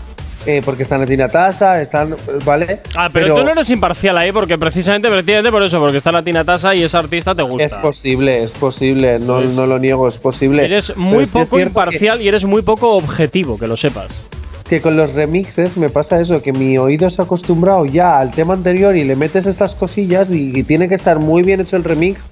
[0.45, 2.15] eh, porque están Tina Tasa, están.
[2.43, 2.81] ¿Vale?
[2.95, 6.21] Ah, pero, tú no eres imparcial ahí porque precisamente, precisamente por eso, porque está la
[6.21, 7.63] Tina Tasa y esa artista te gusta.
[7.65, 9.19] Es posible, es posible.
[9.19, 10.65] No, Pues- no lo niego, es posible.
[10.65, 14.25] Eres muy Pero poco imparcial y eres muy poco objetivo, que lo sepas.
[14.67, 18.31] que con los remixes me pasa eso, que mi oído se ha acostumbrado ya al
[18.31, 21.75] tema anterior y le metes estas cosillas y, y tiene que estar muy bien hecho
[21.77, 22.25] el remix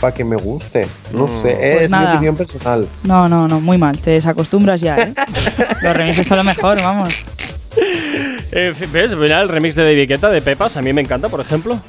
[0.00, 0.86] para que me guste.
[1.12, 2.88] No sé, Pues es mi opinión personal.
[3.04, 3.98] No, no, no, muy mal.
[3.98, 5.14] Te desacostumbras ya, ¿eh?
[5.82, 7.14] los remixes son lo mejor, vamos.
[8.52, 9.14] Eh, ¿Ves?
[9.16, 11.80] Mira el remix de David Guetta de Pepas, a mí me encanta, por ejemplo.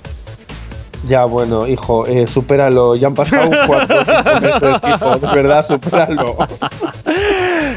[1.07, 2.95] Ya, bueno, hijo, eh, supéralo.
[2.95, 3.97] Ya han pasado cuatro
[4.39, 5.15] meses, hijo.
[5.17, 6.35] De verdad, supéralo.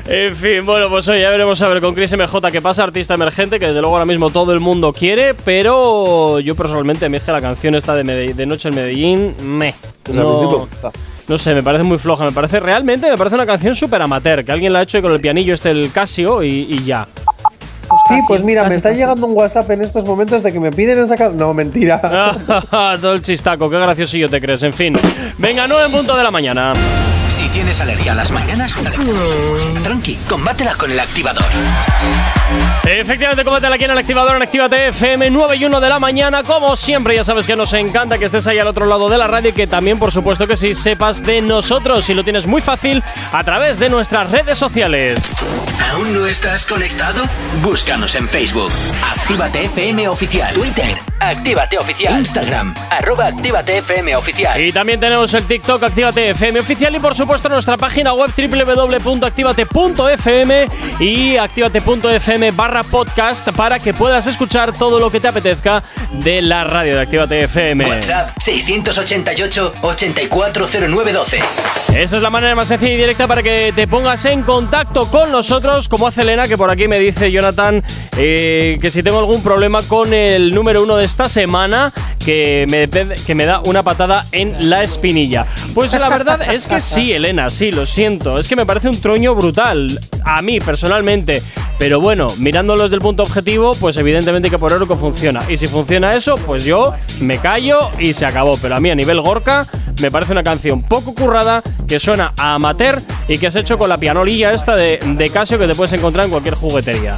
[0.06, 3.14] En fin, bueno, pues hoy ya veremos a ver con Chris MJ qué pasa, artista
[3.14, 7.32] emergente, que desde luego ahora mismo todo el mundo quiere, pero yo personalmente me dije
[7.32, 9.74] la canción esta de, Medell- de Noche en Medellín, me.
[10.12, 10.68] No,
[11.26, 14.44] no sé, me parece muy floja, me parece realmente, me parece una canción súper amateur,
[14.44, 17.08] que alguien la ha hecho con el pianillo este, el Casio, y, y ya.
[18.08, 20.98] Sí, pues mira, me está llegando un WhatsApp en estos momentos de que me piden
[21.00, 21.38] esa canción.
[21.38, 22.00] No, mentira.
[23.00, 24.96] Todo el chistaco, qué graciosillo te crees, en fin.
[25.38, 26.74] Venga, 9 en punto de la mañana.
[27.28, 28.74] Si Si tienes alergia a las mañanas,
[29.82, 31.44] tranqui, combátela con el activador.
[32.84, 36.42] Efectivamente, combátela aquí en el activador en Actívate FM 9 y 1 de la mañana.
[36.42, 39.26] Como siempre, ya sabes que nos encanta que estés ahí al otro lado de la
[39.26, 42.08] radio y que también, por supuesto, que sí sepas de nosotros.
[42.08, 45.44] Y lo tienes muy fácil a través de nuestras redes sociales.
[45.90, 47.22] ¿Aún no estás conectado?
[47.62, 48.72] Búscanos en Facebook.
[49.16, 50.54] Actívate FM Oficial.
[50.54, 50.96] Twitter.
[51.20, 52.18] Actívate Oficial.
[52.18, 52.74] Instagram.
[52.90, 54.60] Arroba Actívate FM Oficial.
[54.60, 60.66] Y también tenemos el TikTok Actívate FM oficial y por supuesto nuestra página web www.activate.fm
[61.00, 66.64] y activate.fm barra podcast para que puedas escuchar todo lo que te apetezca de la
[66.64, 67.86] radio de Actívate FM.
[67.88, 71.38] WhatsApp 688-840912.
[71.94, 75.30] Esa es la manera más sencilla y directa para que te pongas en contacto con
[75.30, 77.82] nosotros, como hace Elena, que por aquí me dice Jonathan
[78.16, 81.92] eh, que si tengo algún problema con el número uno de esta semana,
[82.24, 85.46] que me, que me da una patada en la espinilla.
[85.74, 88.38] Pues la verdad es que sí, Elena, sí, lo siento.
[88.38, 91.42] Es que me parece un truño brutal, a mí personalmente.
[91.78, 95.42] Pero bueno, mirándolo desde el punto objetivo, pues evidentemente que por oro que funciona.
[95.48, 98.56] Y si funciona eso, pues yo me callo y se acabó.
[98.62, 99.66] Pero a mí a nivel Gorka
[100.00, 103.88] me parece una canción poco currada, que suena a amateur y que has hecho con
[103.88, 107.14] la pianolilla esta de, de Casio que te puedes encontrar en cualquier juguetería.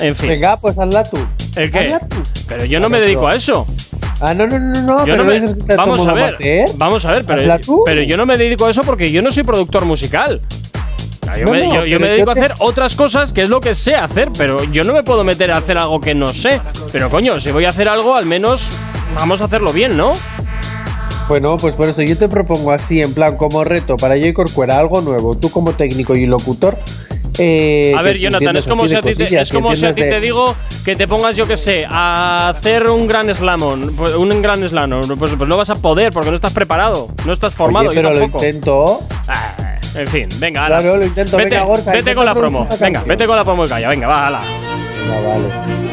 [0.00, 0.28] En fin.
[0.30, 1.18] Venga, pues hazla tú.
[1.56, 1.78] ¿El qué?
[1.80, 2.16] Hazla tú.
[2.48, 3.66] Pero yo no me dedico a eso.
[4.20, 6.24] Ah, no, no, no, no, Yo pero no me- dices que estás vamos a ver,
[6.28, 6.68] amateur.
[6.76, 7.82] vamos a ver, pero, Hazla tú.
[7.84, 10.40] pero yo no me dedico a eso porque yo no soy productor musical.
[11.38, 13.74] Yo, No, me, yo- yo me dedico a hacer otras cosas que es lo que
[13.74, 16.60] sé hacer, pero yo no me puedo meter a hacer algo que no sé.
[16.92, 18.70] Pero coño, si voy a hacer algo, al menos
[19.16, 20.12] vamos a hacerlo bien, ¿no?
[21.28, 24.32] Bueno, pues por eso yo te propongo así, en plan, como reto para yo y
[24.34, 25.36] Corcuera, algo nuevo.
[25.36, 26.76] Tú como técnico y locutor.
[27.38, 30.02] eh, A ver, Jonathan, es como si a ti te, es como si a ti
[30.02, 33.96] te digo que te pongas, yo qué sé, a hacer un gran slalom.
[33.96, 35.18] Pues, Un gran slalom.
[35.18, 37.88] Pues, pues no vas a poder porque no estás preparado, no estás formado.
[37.88, 38.44] Oye, yo pero lo tampoco.
[38.44, 39.00] intento.
[39.26, 40.78] Ah, en fin, venga, ala.
[40.78, 41.36] Claro, lo intento.
[41.38, 42.68] Vete, Venga, Gorka, vete con la promo.
[42.78, 43.88] Venga, vete con la promo y calla.
[43.88, 44.40] Venga, va, ala.
[44.42, 45.83] Ah, vale.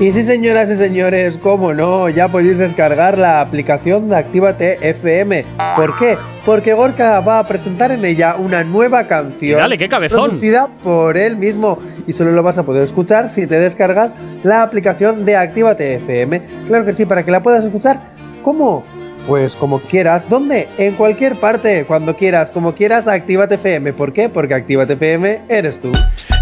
[0.00, 5.44] Y sí, señoras y señores, cómo no, ya podéis descargar la aplicación de Actívate FM.
[5.74, 6.16] ¿Por qué?
[6.46, 9.58] Porque Gorka va a presentar en ella una nueva canción.
[9.58, 10.20] Y dale, qué cabezón.
[10.20, 11.80] Producida por él mismo.
[12.06, 16.42] Y solo lo vas a poder escuchar si te descargas la aplicación de Actívate FM.
[16.68, 18.00] Claro que sí, para que la puedas escuchar.
[18.44, 18.84] ¿Cómo?
[19.26, 20.30] Pues como quieras.
[20.30, 20.68] ¿Dónde?
[20.78, 23.94] En cualquier parte, cuando quieras, como quieras, Actívate FM.
[23.94, 24.28] ¿Por qué?
[24.28, 25.90] Porque Actívate FM eres tú.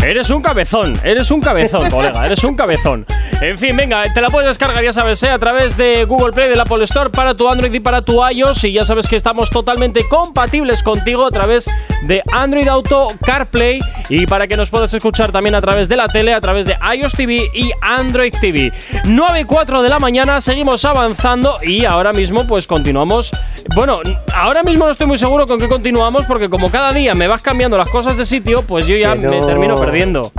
[0.07, 3.05] Eres un cabezón, eres un cabezón, colega, eres un cabezón.
[3.41, 5.29] En fin, venga, te la puedes descargar, ya sabes, ¿eh?
[5.29, 8.65] a través de Google Play, del Apple Store, para tu Android y para tu iOS.
[8.65, 11.71] Y ya sabes que estamos totalmente compatibles contigo a través
[12.03, 16.09] de Android Auto, CarPlay y para que nos puedas escuchar también a través de la
[16.09, 18.73] tele, a través de iOS TV y Android TV.
[19.05, 23.33] 9 y 4 de la mañana, seguimos avanzando y ahora mismo pues continuamos.
[23.75, 24.01] Bueno,
[24.35, 27.43] ahora mismo no estoy muy seguro con qué continuamos porque como cada día me vas
[27.43, 29.47] cambiando las cosas de sitio, pues yo ya me no.
[29.47, 30.33] termino perdiendo.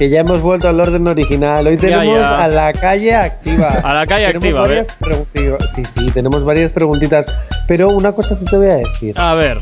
[0.00, 1.66] Que ya hemos vuelto al orden original.
[1.66, 2.44] Hoy tenemos ya.
[2.44, 3.68] a la calle activa.
[3.84, 7.26] A la calle Tenemos activa, varias pregunti- Sí, sí, tenemos varias preguntitas.
[7.68, 9.14] Pero una cosa sí te voy a decir.
[9.20, 9.58] A ver,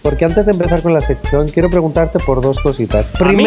[0.00, 3.12] Porque antes de empezar con la sección, quiero preguntarte por dos cositas.
[3.20, 3.44] ¿A mí?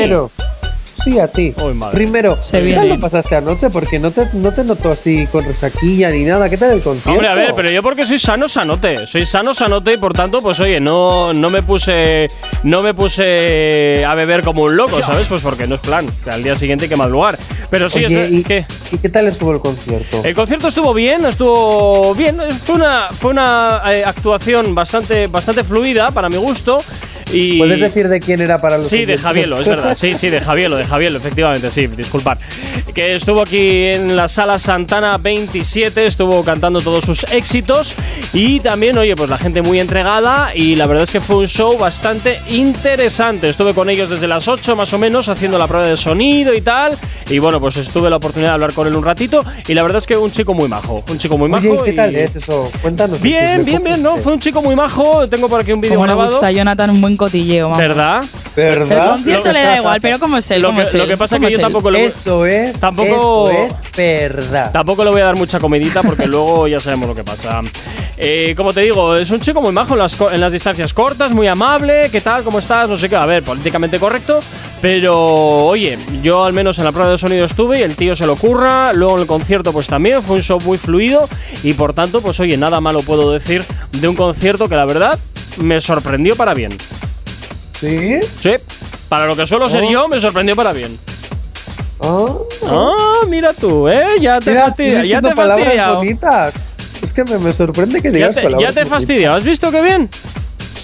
[1.06, 1.54] Sí, a ti.
[1.64, 1.96] Uy, madre.
[1.96, 3.70] Primero, Se ¿qué tal lo pasaste anoche?
[3.70, 6.50] Porque no te, no te noto así con resaquilla ni nada.
[6.50, 7.12] ¿Qué tal el concierto?
[7.12, 10.40] hombre, a ver, pero yo porque soy sano sanote, soy sano sanote y por tanto,
[10.40, 12.26] pues oye, no, no me puse
[12.64, 15.28] no me puse a beber como un loco, ¿sabes?
[15.28, 17.38] Pues porque no es plan, que al día siguiente hay que madrugar.
[17.70, 18.66] Pero sí, Oye, es ¿y, ¿qué?
[18.92, 20.22] ¿y qué tal estuvo el concierto?
[20.24, 26.10] El concierto estuvo bien, estuvo bien, fue una, fue una eh, actuación bastante, bastante fluida
[26.10, 26.80] para mi gusto.
[27.34, 29.18] Y ¿Puedes decir de quién era para los Sí, de?
[29.18, 29.96] Javielo, es verdad.
[29.96, 32.38] Sí, sí, de Javielo, de Javielo, efectivamente, sí, disculpad.
[32.94, 37.94] Que estuvo aquí en la sala Santana 27, estuvo cantando todos sus éxitos
[38.34, 41.48] y también, oye, pues la gente muy entregada y la verdad es que fue un
[41.48, 43.50] show bastante interesante.
[43.50, 46.62] Estuve con ellos desde las 8 más o menos haciendo la prueba de sonido y
[46.62, 46.98] tal.
[47.30, 49.98] Y bueno, pues estuve la oportunidad de hablar con él un ratito y la verdad
[49.98, 51.68] es que un chico muy majo, un chico muy majo.
[51.72, 52.72] Oye, ¿y qué tal y- es eso?
[52.82, 53.20] Cuéntanos.
[53.22, 55.28] Bien, bien, ¿cómo bien, no, fue un chico muy majo.
[55.28, 56.32] Tengo por aquí un vídeo grabado.
[56.32, 57.78] gusta Jonathan un buen cotilleo, vamos.
[57.80, 58.24] ¿Verdad?
[58.56, 59.12] El ¿Verdad?
[59.12, 60.62] concierto Lo- le da igual, pero ¿cómo es él?
[60.62, 62.46] Lo ¿Cómo que, es lo que pasa es ¿Cómo que yo tampoco le voy- Eso
[62.46, 62.80] es.
[62.80, 64.72] Tampoco- Eso es verdad.
[64.72, 67.62] Tampoco le voy a dar mucha comidita porque luego ya sabemos lo que pasa.
[68.18, 70.94] Eh, como te digo, es un chico muy majo en las, co- en las distancias
[70.94, 72.10] cortas, muy amable.
[72.12, 72.44] ¿Qué tal?
[72.44, 72.88] ¿Cómo estás?
[72.88, 73.16] No sé qué.
[73.18, 74.40] A ver, políticamente correcto.
[74.82, 78.26] Pero, oye, yo al menos en la prueba de sonido estuve y el tío se
[78.26, 78.94] lo curra.
[78.94, 81.28] Luego en el concierto, pues también fue un show muy fluido.
[81.64, 85.20] Y por tanto, pues oye, nada malo puedo decir de un concierto que la verdad
[85.58, 86.78] me sorprendió para bien.
[87.80, 88.20] ¿Sí?
[88.42, 88.52] Sí,
[89.10, 89.92] para lo que suelo ser Oh.
[89.92, 90.98] yo, me sorprendió para bien.
[92.00, 92.26] Ah.
[92.68, 94.04] Ah, mira tú, ¿eh?
[94.22, 95.96] Ya te Mira, fastidia, ya te fastidiado.
[95.98, 96.54] bonitas.
[97.02, 99.36] Es que me, me sorprende que Ya digas te, palabras ya te fastidiado.
[99.36, 100.10] ¿Has visto qué bien?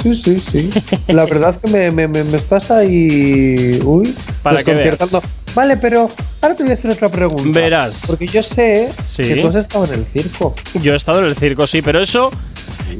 [0.01, 0.69] Sí, sí, sí.
[1.07, 3.79] La verdad que me, me- me- estás ahí.
[3.83, 5.21] Uy, Para que desconcertando.
[5.53, 6.09] Vale, pero
[6.41, 7.59] ahora te voy a hacer otra pregunta.
[7.59, 8.05] Verás.
[8.07, 9.23] Porque yo sé Sí.
[9.23, 10.55] que tú has estado en el circo.
[10.81, 12.31] Yo he estado en el circo, sí, pero eso,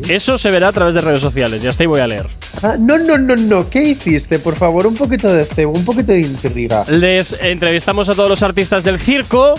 [0.08, 1.62] eso se verá a través de redes sociales.
[1.62, 2.28] Ya está y voy a leer.
[2.64, 3.70] Ah, no, no, no, no.
[3.70, 4.40] ¿Qué hiciste?
[4.40, 6.84] Por favor, un poquito de cebo, un poquito de intriga.
[6.88, 9.56] Les entrevistamos a todos los artistas del circo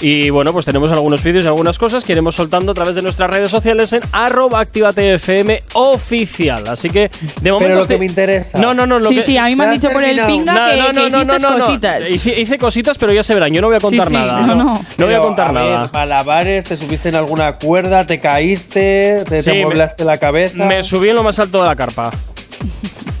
[0.00, 3.02] y bueno, pues tenemos algunos vídeos y algunas cosas que iremos soltando a través de
[3.02, 6.64] nuestras redes sociales en arroba activatfm oficial.
[6.68, 7.58] Así que de momento...
[7.68, 8.58] Pero lo estoy- que me interesa.
[8.58, 8.98] No, no, no.
[8.98, 10.28] Lo sí, que- sí, a mí me han has dicho por el terminado.
[10.28, 11.64] pinga No, que, no, no, que no, hiciste no, no, no.
[11.66, 12.10] cositas.
[12.10, 13.52] Hice, hice cositas, pero ya se verán.
[13.52, 14.40] Yo no voy a contar Sí, sí, nada.
[14.40, 14.64] no, no.
[14.64, 15.90] No voy a Pero, contar ver, nada.
[15.92, 20.56] malabares, te subiste en alguna cuerda, te caíste, te, Sí, te me- mueblaste la cabeza.
[20.64, 22.10] Me subí en lo más alto de la carpa.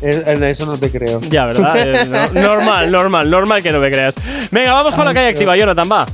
[0.02, 1.20] Eso no te creo.
[1.30, 2.30] Ya, ¿verdad?
[2.32, 4.14] Normal, normal, normal que no me creas.
[4.50, 6.06] Venga, vamos con la calle activa, Jonathan, va.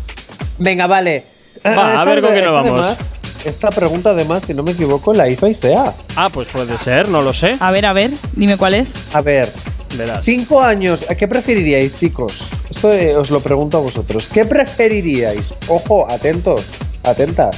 [0.63, 1.25] Venga, vale.
[1.67, 2.81] Va, a Esta- ver con qué nos vamos.
[2.81, 2.99] además-
[3.45, 5.93] esta pregunta, además, si no me equivoco, la hizo Isea.
[6.17, 7.53] Ah, pues puede ser, no lo sé.
[7.59, 8.95] A ver, a ver, dime cuál es.
[9.13, 9.49] A ver,
[9.97, 10.25] Verás.
[10.25, 12.45] cinco años, ¿a qué preferiríais, chicos?
[12.71, 14.29] Esto eh, os lo pregunto a vosotros.
[14.33, 15.53] ¿Qué preferiríais?
[15.69, 16.63] Ojo, atentos,
[17.03, 17.57] atentas.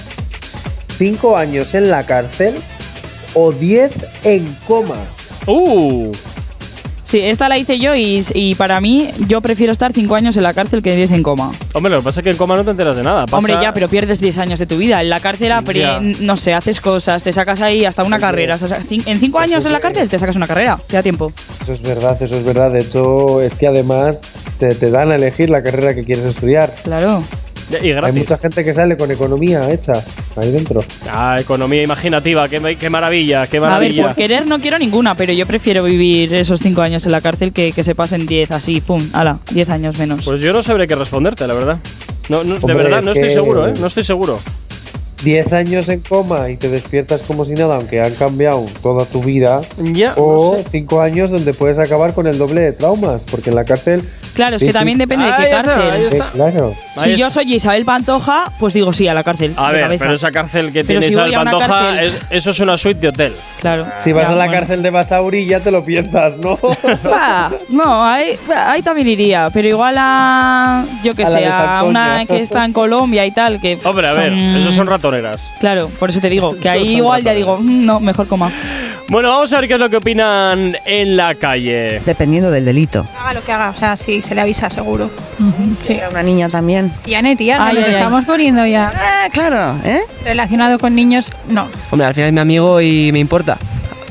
[0.96, 2.54] ¿Cinco años en la cárcel
[3.34, 4.96] o diez en coma?
[5.46, 6.12] Uh,
[7.14, 10.42] Sí, esta la hice yo y, y para mí yo prefiero estar 5 años en
[10.42, 11.52] la cárcel que 10 en coma.
[11.72, 13.26] hombre, lo que pasa es que en coma no te enteras de nada.
[13.26, 15.00] Pasa- Hombre, ya, pero pierdes 10 años de tu vida.
[15.00, 15.52] En la cárcel,
[16.18, 18.56] no sé, haces cosas, te sacas ahí hasta una Eso carrera.
[18.90, 21.32] en 5 Eso años en la cárcel te sacas una carrera, te da tiempo.
[21.62, 22.72] Eso es verdad, eso es verdad.
[22.72, 24.20] De hecho, es que además
[24.58, 26.74] te, te dan a elegir la carrera que quieres estudiar.
[26.82, 27.22] Claro.
[27.82, 29.92] Y Hay mucha gente que sale con economía hecha
[30.36, 30.84] ahí dentro.
[31.10, 34.06] Ah, economía imaginativa, qué, qué maravilla, qué A ver, maravilla.
[34.08, 37.52] por querer no quiero ninguna, pero yo prefiero vivir esos 5 años en la cárcel
[37.52, 40.24] que, que se pasen 10 así, pum, ala, 10 años menos.
[40.24, 41.78] Pues yo no sabré qué responderte, la verdad.
[42.28, 43.74] No, no, de verdad, es no estoy que- seguro, ¿eh?
[43.78, 44.38] No estoy seguro.
[45.24, 49.22] 10 años en coma y te despiertas como si nada, aunque han cambiado toda tu
[49.22, 49.62] vida.
[49.78, 50.68] Ya, O no sé.
[50.70, 54.02] 5 años donde puedes acabar con el doble de traumas, porque en la cárcel.
[54.34, 54.72] claro, es que sí.
[54.72, 55.90] también depende de Ahí qué está, cárcel.
[55.90, 56.30] ahí eh, está.
[56.32, 56.74] claro.
[56.96, 57.20] Ahí Si está.
[57.20, 59.54] yo soy Isabel Pantoja, pues digo sí a la cárcel.
[59.56, 60.04] A ver, cabeza.
[60.04, 63.00] pero esa cárcel que Pero tiene si Isabel Pantoja, cárcel- es- eso es una suite
[63.00, 63.32] de hotel.
[63.60, 63.86] Claro.
[63.98, 64.60] Si vas Ya, a la bueno.
[64.60, 66.58] cárcel de Basauri ya te lo piensas, ¿no?
[67.70, 72.40] No, ahí, ahí también iría, pero igual a, yo que A sé, a una que
[72.40, 74.86] está en Colombia y tal, que Hombre, a ver, esos son
[75.22, 75.54] ratoneras.
[75.60, 78.50] Claro, por eso te digo, que ahí igual ya digo, "Mm, no, mejor coma.
[79.06, 82.00] Bueno, vamos a ver qué es lo que opinan en la calle.
[82.06, 83.06] Dependiendo del delito.
[83.20, 85.10] Haga lo que haga, o sea, sí, se le avisa seguro.
[85.86, 85.92] Sí.
[85.92, 86.90] Era una niña también.
[87.04, 87.96] Y Anet, tía, Ay, nos ay, ay.
[87.96, 90.00] estamos poniendo ya Ah, claro, ¿eh?
[90.24, 91.68] relacionado con niños, no.
[91.90, 93.58] Hombre, al final es mi amigo y me importa.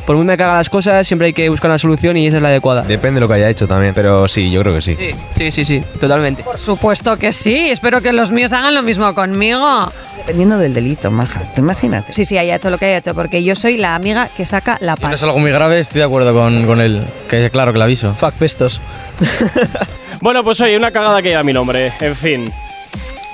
[0.05, 2.43] Por muy me cagan las cosas, siempre hay que buscar una solución y esa es
[2.43, 2.81] la adecuada.
[2.81, 4.97] Depende de lo que haya hecho también, pero sí, yo creo que sí.
[4.97, 6.43] Sí, sí, sí, sí, totalmente.
[6.43, 7.69] Por supuesto que sí.
[7.69, 9.89] Espero que los míos hagan lo mismo conmigo.
[10.17, 11.41] Dependiendo del delito, maja.
[11.55, 12.11] Te imagínate.
[12.11, 14.77] Sí, sí, haya hecho lo que haya hecho, porque yo soy la amiga que saca
[14.81, 15.15] la Si no paz.
[15.15, 17.01] es algo muy grave, estoy de acuerdo con, con él.
[17.29, 18.13] Que claro que le aviso.
[18.13, 18.81] Fuck pestos.
[20.21, 21.91] Bueno, pues oye, una cagada que lleva mi nombre.
[21.99, 22.49] En fin.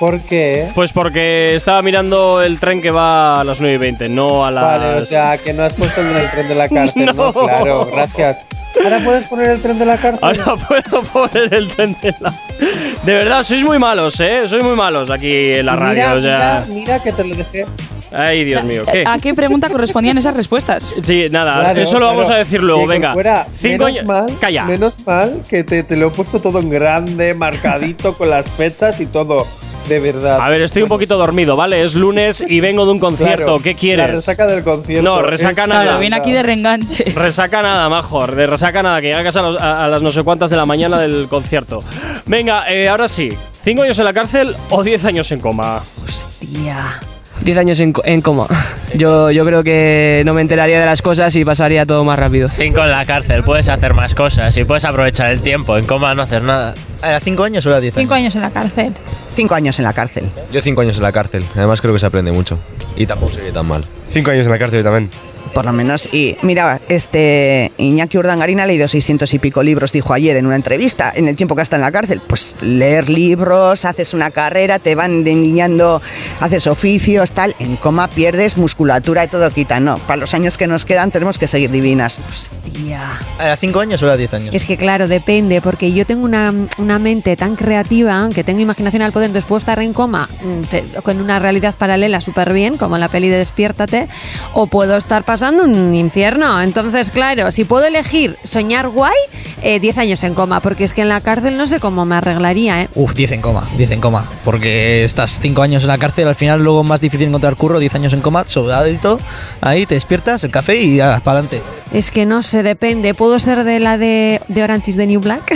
[0.00, 0.66] ¿Por qué?
[0.74, 4.50] Pues porque estaba mirando el tren que va a las 9 y 20, no a
[4.50, 4.78] las.
[4.78, 7.12] Vale, o sea, que no has puesto el tren de la cárcel, ¿no?
[7.12, 7.32] No.
[7.32, 8.40] Claro, gracias.
[8.82, 10.20] Ahora puedes poner el tren de la cárcel.
[10.22, 12.32] Ahora puedo poner el tren de la.
[13.04, 14.42] De verdad, sois muy malos, ¿eh?
[14.46, 15.94] Sois muy malos aquí en la radio.
[15.94, 16.64] mira, o sea.
[16.68, 17.66] mira, mira que te lo dejé.
[18.12, 19.04] Ay, Dios mío, ¿qué?
[19.06, 20.92] ¿A qué pregunta correspondían esas respuestas?
[21.02, 22.34] Sí, nada, Claro, eso lo vamos claro.
[22.34, 23.12] a decir luego, venga.
[23.12, 24.64] fuera, Cinco menos mal, Calla.
[24.64, 29.00] Menos mal que te, te lo he puesto todo en grande, marcadito, con las fechas
[29.00, 29.46] y todo.
[29.90, 30.38] De verdad.
[30.40, 31.82] A ver, estoy un poquito dormido, ¿vale?
[31.82, 33.36] Es lunes y vengo de un concierto.
[33.44, 34.06] Claro, ¿Qué quieres?
[34.06, 35.02] La resaca del concierto.
[35.02, 35.82] No, resaca Es- nada.
[35.82, 37.04] Claro, viene aquí de reenganche.
[37.14, 38.36] Resaca nada, mejor.
[38.36, 40.48] De resaca nada, que llega a casa a, los- a- a las no sé cuántas
[40.48, 41.80] de la mañana del concierto.
[42.26, 43.30] Venga, eh, ahora sí.
[43.64, 45.82] ¿Cinco años en la cárcel o diez años en coma?
[46.04, 47.00] Hostia.
[47.42, 48.46] 10 años en, en coma.
[48.94, 52.48] Yo, yo creo que no me enteraría de las cosas y pasaría todo más rápido.
[52.48, 55.76] Cinco en la cárcel, puedes hacer más cosas y puedes aprovechar el tiempo.
[55.78, 56.74] En coma no hacer nada.
[57.02, 58.92] ¿A cinco años o a diez Cinco años en la cárcel.
[59.34, 60.28] Cinco años en la cárcel.
[60.52, 62.58] Yo cinco años en la cárcel, además creo que se aprende mucho.
[62.96, 63.84] Y tampoco sería tan mal.
[64.10, 65.08] Cinco años en la cárcel también.
[65.54, 66.08] Por lo menos.
[66.14, 70.56] Y mira, este Iñaki Urdangarín ha leído 600 y pico libros, dijo ayer en una
[70.56, 72.20] entrevista, en el tiempo que está en la cárcel.
[72.26, 76.00] Pues leer libros, haces una carrera, te van enseñando,
[76.40, 77.54] haces oficios, tal.
[77.58, 79.80] En coma pierdes musculatura y todo quita.
[79.80, 82.20] No, para los años que nos quedan tenemos que seguir divinas.
[82.30, 83.00] Hostia.
[83.38, 84.54] ¿A cinco años o a diez años?
[84.54, 89.02] Es que claro, depende, porque yo tengo una, una mente tan creativa, que tengo imaginación
[89.02, 92.76] al poder, entonces puedo estar en coma mm, te- con una realidad paralela súper bien,
[92.76, 94.06] como en la peli de Despiértate,
[94.54, 96.60] o puedo estar para pasando un infierno.
[96.60, 99.16] Entonces, claro, si puedo elegir soñar guay,
[99.62, 102.16] eh, 10 años en coma, porque es que en la cárcel no sé cómo me
[102.16, 102.88] arreglaría, ¿eh?
[102.94, 104.22] Uf, 10 en coma, 10 en coma.
[104.44, 107.94] Porque estás 5 años en la cárcel, al final luego más difícil encontrar curro, 10
[107.94, 109.18] años en coma, soldadito,
[109.62, 111.62] ahí te despiertas, el café y ya, para adelante.
[111.94, 113.14] Es que no sé, depende.
[113.14, 115.54] ¿Puedo ser de la de, de Orange is the New Black?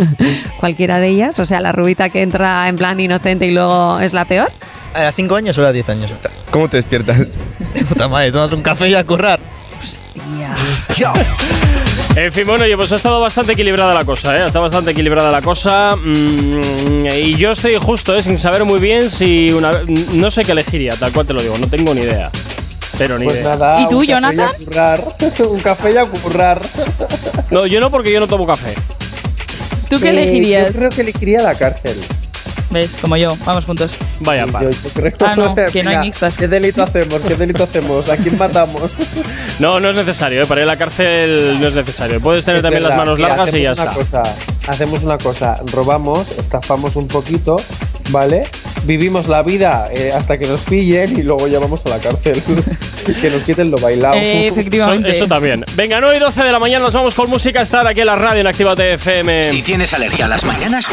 [0.60, 1.38] Cualquiera de ellas.
[1.38, 4.52] O sea, la rubita que entra en plan inocente y luego es la peor.
[4.94, 6.10] ¿A 5 años o a 10 años?
[6.50, 7.18] ¿Cómo te despiertas?
[7.18, 9.40] De puta madre, tomas un café y a currar.
[12.16, 14.46] En fin, bueno, oye, pues ha estado bastante equilibrada la cosa, ¿eh?
[14.46, 15.96] Está bastante equilibrada la cosa.
[15.96, 18.22] mm, y yo estoy justo, ¿eh?
[18.22, 19.80] Sin saber muy bien si una.
[20.12, 22.30] No sé qué elegiría, tal cual te lo digo, no tengo ni idea.
[22.96, 23.48] Pero ni Pues idea.
[23.56, 23.80] nada.
[23.80, 24.48] ¿Y tú, un café Jonathan?
[24.48, 25.04] a currar.
[25.50, 26.60] un café y a currar.
[27.50, 28.74] No, yo no, porque yo no tomo café.
[29.90, 30.72] ¿Tú qué Eh, elegirías?
[30.72, 31.96] Yo creo que elegiría la cárcel.
[32.74, 32.96] ¿Ves?
[33.00, 33.36] Como yo.
[33.46, 33.92] Vamos juntos.
[34.18, 34.62] Vaya, pa.
[34.62, 36.36] Yo, yo creo Ah, no, que no hay mixtas.
[36.36, 37.20] ¿Qué delito hacemos?
[37.22, 38.10] ¿Qué delito hacemos?
[38.10, 38.92] ¿A quién matamos?
[39.60, 40.46] No, no es necesario, ¿eh?
[40.46, 42.20] Para ir a la cárcel no es necesario.
[42.20, 43.84] Puedes tener Es también las manos mira, largas y ya está.
[43.84, 44.22] una Cosa,
[44.66, 47.54] hacemos una cosa, robamos, estafamos un poquito,
[48.10, 48.48] ¿vale?
[48.84, 52.42] Vivimos la vida eh, hasta que nos pillen y luego ya vamos a la cárcel.
[53.20, 54.14] que nos quiten lo bailado.
[54.14, 55.10] Eh, Eso, efectivamente.
[55.10, 55.64] eso también.
[55.74, 58.16] Venga, 9 y 12 de la mañana nos vamos con música estar aquí en la
[58.16, 59.44] radio en Actívate FM.
[59.44, 60.88] Si tienes alergia a las mañanas,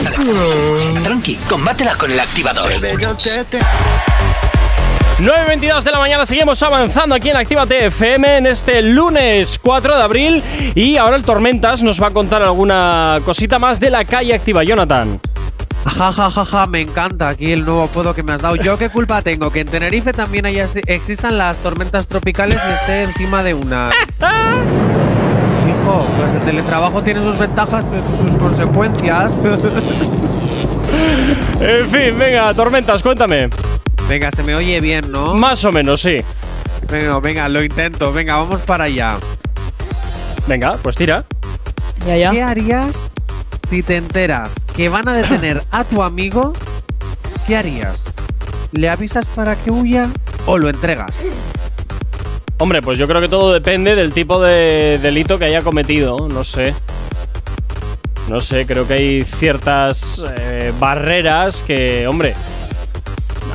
[1.04, 2.72] tranqui, combátela con el activador.
[5.20, 10.02] 9.22 de la mañana seguimos avanzando aquí en Actívate FM en este lunes 4 de
[10.02, 14.34] abril y ahora el Tormentas nos va a contar alguna cosita más de la calle
[14.34, 15.20] activa, Jonathan.
[15.86, 18.56] Ja, ja, ja, ja, me encanta aquí el nuevo apodo que me has dado.
[18.56, 19.50] ¿Yo qué culpa tengo?
[19.50, 23.90] Que en Tenerife también haya, existan las tormentas tropicales y esté encima de una.
[25.70, 29.44] Hijo, pues el teletrabajo tiene sus ventajas, pero sus consecuencias.
[31.62, 33.50] En fin, venga, Tormentas, cuéntame.
[34.10, 35.36] Venga, se me oye bien, ¿no?
[35.36, 36.18] Más o menos, sí.
[36.90, 38.12] Venga, venga, lo intento.
[38.12, 39.18] Venga, vamos para allá.
[40.48, 41.24] Venga, pues tira.
[42.06, 42.32] Ya, ya.
[42.32, 43.16] ¿Qué harías
[43.72, 46.52] si te enteras que van a detener a tu amigo?
[47.48, 48.22] ¿Qué harías?
[48.74, 50.10] ¿Le avisas para que huya
[50.46, 51.32] o lo entregas?
[52.58, 56.44] Hombre, pues yo creo que todo depende del tipo de delito que haya cometido, no
[56.44, 56.76] sé.
[58.28, 62.36] No sé, creo que hay ciertas eh, barreras que, hombre,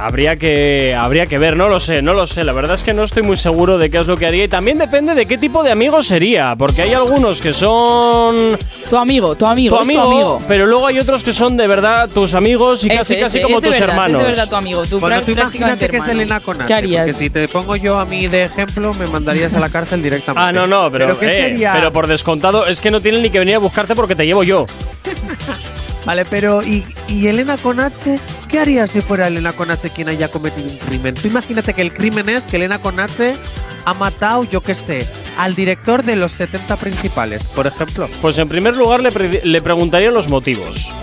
[0.00, 2.44] habría que, habría que ver, no lo sé, no lo sé.
[2.44, 4.48] La verdad es que no estoy muy seguro de qué es lo que haría y
[4.48, 9.34] también depende de qué tipo de amigo sería, porque hay algunos que son Tu amigo,
[9.36, 10.38] tu amigo, tu es amigo, tu amigo.
[10.48, 13.46] pero luego hay otros que son de verdad tus amigos y casi Ese, casi ese,
[13.46, 14.20] como es de tus verdad, hermanos.
[14.20, 14.86] Es de verdad tu amigo.
[14.86, 16.08] Tu Bueno, tú imagínate que es.
[16.08, 16.96] Elena Conache, ¿Qué harías?
[16.98, 20.48] porque si te pongo yo a mí de ejemplo, me mandarías a la cárcel directamente.
[20.48, 21.72] Ah, no, no, pero, ¿qué eh, sería?
[21.74, 24.44] pero por descontado es que no tienen ni que venir a buscarte porque te llevo
[24.44, 24.66] yo.
[26.06, 28.18] Vale, pero ¿y, y Elena Conache?
[28.48, 31.14] ¿Qué haría si fuera Elena Conache quien haya cometido un crimen?
[31.16, 33.36] Tú imagínate que el crimen es que Elena Conache
[33.84, 35.04] ha matado, yo qué sé,
[35.36, 38.08] al director de los 70 principales, por ejemplo.
[38.22, 40.94] Pues en primer lugar le, pre- le preguntaría los motivos.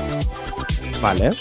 [1.01, 1.31] Vale.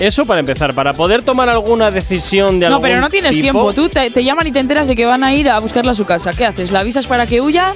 [0.00, 3.42] Eso para empezar, para poder tomar alguna decisión de No, algún pero no tienes tipo-
[3.42, 3.72] tiempo.
[3.74, 5.94] Tú te, te llaman y te enteras de que van a ir a buscarla a
[5.94, 6.32] su casa.
[6.32, 6.70] ¿Qué haces?
[6.72, 7.72] ¿La avisas para que huya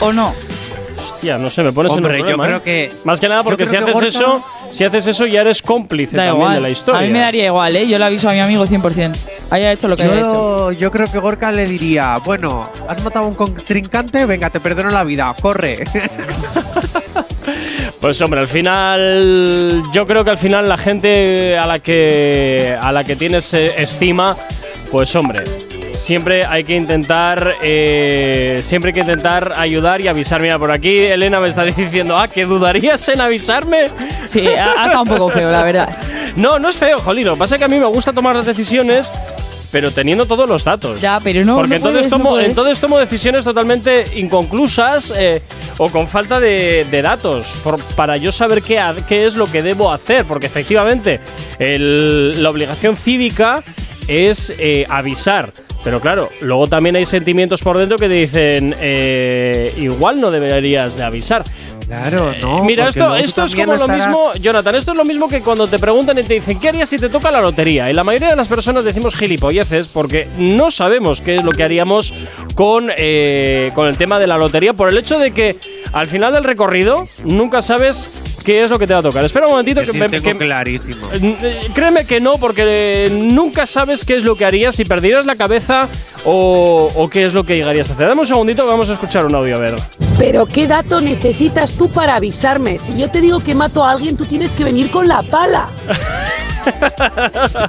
[0.00, 0.34] o no?
[1.18, 2.88] Hostia, no sé, me pones Hombre, en un yo problema, creo ¿eh?
[2.88, 2.92] que.
[3.04, 6.16] Más que nada yo porque si haces Gorka- eso, si haces eso ya eres cómplice
[6.16, 6.54] Da también igual.
[6.54, 7.00] de la historia.
[7.00, 7.88] A mí me daría igual, ¿eh?
[7.88, 9.16] Yo le aviso a mi amigo 100%.
[9.50, 10.70] Haya hecho lo que haya hecho.
[10.70, 14.60] Yo, yo creo que Gorka le diría, bueno, has matado a un contrincante, venga, te
[14.60, 15.84] perdono la vida, corre.
[18.00, 22.92] Pues hombre, al final yo creo que al final la gente a la que a
[22.92, 24.36] la que tienes eh, estima,
[24.92, 25.42] pues hombre,
[25.98, 30.40] siempre hay que intentar eh, siempre hay que intentar ayudar y avisar.
[30.40, 33.88] Mira, por aquí Elena me está diciendo, "Ah, que dudarías en avisarme."
[34.28, 35.88] Sí, ha, ha estado un poco feo, la verdad.
[36.36, 37.26] No, no es feo, jolín.
[37.26, 39.10] Lo que pasa es que a mí me gusta tomar las decisiones,
[39.72, 41.00] pero teniendo todos los datos.
[41.00, 41.56] Ya, pero no.
[41.56, 42.48] Porque no entonces, puedes, no tomo, puedes.
[42.48, 45.42] entonces tomo decisiones totalmente inconclusas eh,
[45.78, 49.62] o con falta de, de datos por- para yo saber qué, qué es lo que
[49.62, 50.26] debo hacer.
[50.26, 51.18] Porque efectivamente
[51.58, 53.64] el- la obligación cívica
[54.06, 55.48] es eh, avisar.
[55.84, 60.96] Pero claro, luego también hay sentimientos por dentro que te dicen, eh, igual no deberías
[60.96, 61.44] de avisar.
[61.86, 62.64] Claro, no.
[62.64, 65.78] Mira, esto, esto es como lo mismo, Jonathan, esto es lo mismo que cuando te
[65.78, 67.88] preguntan y te dicen, ¿qué harías si te toca la lotería?
[67.88, 71.62] Y la mayoría de las personas decimos gilipolleces porque no sabemos qué es lo que
[71.64, 72.12] haríamos
[72.54, 75.56] con, eh, con el tema de la lotería por el hecho de que
[75.94, 78.06] al final del recorrido nunca sabes
[78.48, 79.22] qué es lo que te va a tocar.
[79.26, 81.06] Espera un momentito que sí me- tengo que- clarísimo.
[81.12, 82.62] Eh, Créeme que no, porque
[83.06, 85.86] eh, nunca sabes qué es lo que harías, si perdieras la cabeza
[86.24, 88.08] o, o qué es lo que llegarías a hacer.
[88.08, 89.74] Dame un segundito vamos a escuchar un audio, a ver.
[90.18, 92.78] Pero ¿qué dato necesitas tú para avisarme?
[92.78, 95.68] Si yo te digo que mato a alguien, tú tienes que venir con la pala.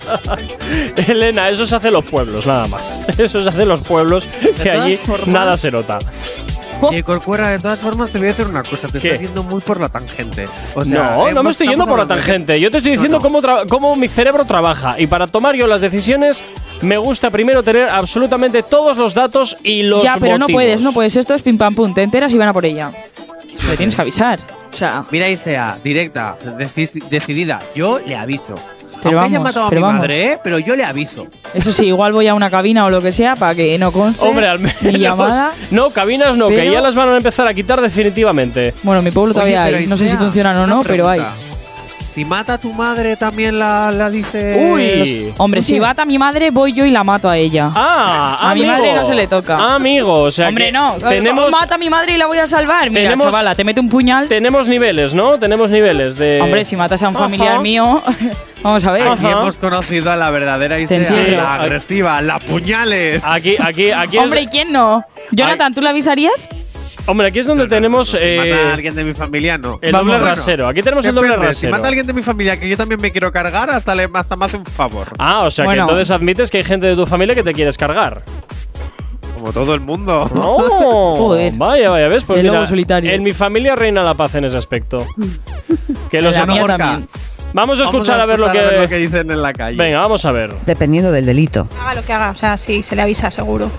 [1.07, 3.01] Elena, eso se hace en los pueblos, nada más.
[3.17, 4.27] Eso se hace en los pueblos,
[4.61, 5.99] que allí formas- nada se nota.
[6.91, 8.87] Y Corcuera, de todas formas, te voy a decir una cosa.
[8.87, 9.07] Te ¿Qué?
[9.09, 10.47] estás yendo muy por la tangente.
[10.75, 12.59] O sea, no, no me estoy yendo por la de tangente.
[12.59, 14.99] Yo te estoy diciendo Cómo, tra- cómo mi cerebro trabaja.
[14.99, 16.41] Y para tomar yo las decisiones,
[16.81, 20.57] me gusta primero tener absolutamente todos los datos y los ya, pero no motivos.
[20.57, 21.15] puedes, no puedes.
[21.15, 21.93] Esto es pim pam pum.
[21.93, 22.91] Te enteras y van a por ella.
[23.69, 24.39] Le tienes que avisar.
[24.73, 26.37] O sea, Mira, y sea directa,
[27.09, 27.61] decidida.
[27.75, 28.55] Yo le aviso.
[29.03, 29.99] Pero Aunque haya vamos, matado a pero mi vamos.
[30.01, 30.39] madre, ¿eh?
[30.43, 31.27] pero yo le aviso.
[31.53, 34.25] eso sí, igual voy a una cabina o lo que sea para que no conste
[34.27, 34.81] Hombre, al menos.
[34.81, 35.51] mi llamada.
[35.71, 38.73] No, cabinas no, que ya las van a empezar a quitar definitivamente.
[38.83, 39.85] Bueno, mi pueblo todavía pero hay.
[39.85, 41.19] No sé si Isea, funcionan o una no, pero hay.
[41.19, 41.48] pregunta.
[42.09, 44.67] Si mata a tu madre, también la, la dice.
[44.71, 45.31] Uy.
[45.37, 47.71] Hombre, si mata a mi madre, voy yo y la mato a ella.
[47.75, 49.75] Ah, a mi madre no se le toca.
[49.75, 50.95] Amigo, o sea Hombre, que no.
[50.97, 52.89] tenemos, Mata a mi madre y la voy a salvar.
[52.89, 54.27] Mira, tenemos- chavala, te mete un puñal.
[54.27, 55.37] tenemos niveles, ¿no?
[55.37, 56.39] Tenemos niveles de.
[56.41, 57.25] Hombre, si matas a un Ajá.
[57.25, 58.01] familiar mío,
[58.63, 59.07] vamos a ver.
[59.07, 63.23] Aquí hemos conocido a la verdadera Isea, la agresiva, la puñales.
[63.27, 65.03] Aquí, aquí, aquí Hombre, ¿y quién no?
[65.31, 66.49] Jonathan, ¿tú le avisarías?
[67.05, 68.09] Hombre, aquí es donde tenemos.
[68.09, 69.79] Si eh, mata a alguien de mi familia, no.
[69.81, 70.67] el doble Bueno, rasero.
[70.67, 71.71] Aquí tenemos el doble depende, Si rasero.
[71.71, 74.35] mata a alguien de mi familia que yo también me quiero cargar, hasta, le, hasta
[74.35, 75.07] me hace un favor.
[75.17, 75.85] Ah, o sea Bueno.
[75.85, 78.23] que entonces admites que hay gente de tu familia que te quieres cargar.
[79.33, 80.29] Como todo el mundo.
[80.35, 81.15] ¡Oh!
[81.17, 81.53] Joder.
[81.55, 82.25] Vaya, vaya, ¿ves?
[82.25, 83.09] Pues El mira, lobo solitario.
[83.11, 84.97] en mi familia reina la paz en ese aspecto.
[86.11, 87.01] que lo En la
[87.53, 88.57] Vamos a escuchar a, ver, lo que...
[88.57, 89.77] escuchar a ver lo que dicen en la calle.
[89.77, 90.53] Venga, vamos a ver.
[90.65, 91.67] Dependiendo del delito.
[91.81, 93.71] Haga lo que haga, o sea, sí, se le avisa seguro.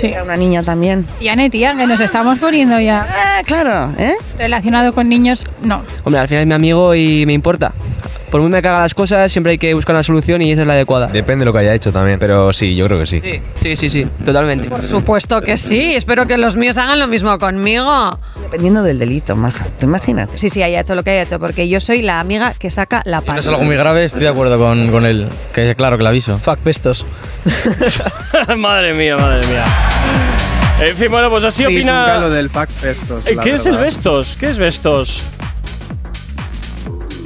[0.00, 0.06] Sí.
[0.06, 1.06] Era una niña también.
[1.20, 3.06] Y Ane, tía, que nos estamos poniendo ya.
[3.08, 4.14] Ah, claro, ¿eh?
[4.38, 5.82] Relacionado con niños, no.
[6.04, 7.72] Hombre, al final es mi amigo y me importa.
[8.32, 10.66] Por muy me caga las cosas, siempre hay que buscar una solución y esa es
[10.66, 11.08] la adecuada.
[11.08, 13.20] Depende de lo que haya hecho también, pero sí, yo creo que sí.
[13.22, 14.70] Sí, sí, sí, sí, totalmente.
[14.70, 15.92] Por supuesto que sí.
[15.94, 18.18] Espero que los míos hagan lo mismo conmigo.
[18.40, 19.66] Dependiendo del delito, maja.
[19.78, 20.30] ¿Te imaginas?
[20.34, 23.02] Sí, sí, haya hecho lo que haya hecho, porque yo soy la amiga que saca
[23.04, 23.40] la No paz.
[23.40, 25.28] es algo muy grave, estoy de acuerdo con, con él.
[25.52, 26.38] Que claro que le aviso.
[26.38, 27.04] Fuck pestos.
[28.56, 29.64] madre mía, madre mía.
[30.80, 32.18] En fin, bueno, pues así Sí, opina...
[32.18, 33.26] lo del fact estos.
[33.26, 33.76] Eh, la ¿Qué es el.
[33.76, 34.36] Vestos?
[34.40, 35.22] ¿Qué es Vestos?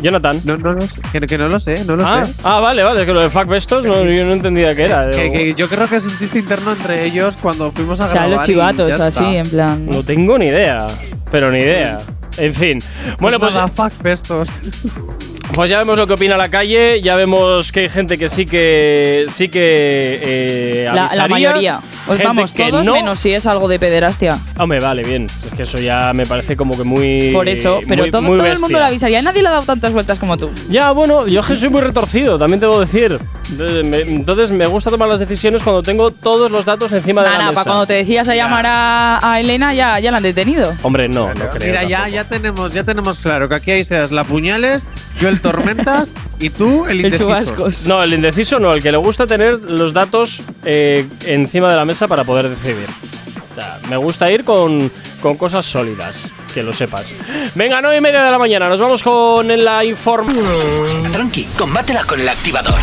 [0.02, 0.40] Jonathan.
[0.44, 2.32] No, no, lo sé, que, que no lo sé, no lo ah, sé.
[2.44, 5.08] ah, vale, vale, que lo de Fuck Vestos no, yo no entendía qué era.
[5.10, 8.08] Que, que yo creo que es un chiste interno entre ellos cuando fuimos a O
[8.08, 8.38] sea, grabar.
[8.38, 9.32] los y chivatos, ya así, está.
[9.34, 9.86] en plan.
[9.86, 10.86] No tengo ni idea,
[11.30, 12.00] pero ni idea.
[12.38, 12.78] En fin.
[13.18, 14.60] Bueno, pues, nada, fuck pestos.
[15.52, 18.44] pues ya vemos lo que opina la calle, ya vemos que hay gente que sí
[18.46, 21.78] que sí que eh, La, la avisaría, mayoría.
[22.06, 22.92] Pues gente vamos, que todos no.
[22.92, 24.38] menos si es algo de pederastia.
[24.58, 25.26] Hombre, vale, bien.
[25.44, 28.38] Es que eso ya me parece como que muy Por eso, pero muy- todo, muy
[28.38, 29.20] todo el mundo lo avisaría.
[29.22, 30.50] Nadie le ha dado tantas vueltas como tú.
[30.70, 33.18] Ya, bueno, yo es que soy muy retorcido, también debo decir.
[33.58, 37.50] Entonces me gusta tomar las decisiones cuando tengo todos los datos encima de la nada,
[37.50, 37.54] mesa.
[37.64, 40.74] para cuando te decías a llamar a, a Elena, ya, ya la han detenido.
[40.82, 41.66] Hombre, no, no creo.
[41.68, 44.88] Mira, ya, ya tenemos, ya tenemos claro que aquí hay seas la puñales,
[45.18, 47.84] yo el tormentas y tú el indecisos.
[47.86, 51.84] No, el indeciso no, el que le gusta tener los datos eh, encima de la
[51.84, 52.88] mesa para poder decidir.
[53.52, 54.90] O sea, me gusta ir con,
[55.22, 57.14] con cosas sólidas, que lo sepas.
[57.54, 61.12] Venga, 9 y media de la mañana, nos vamos con la información.
[61.12, 62.74] Tranqui, combátela con el activador.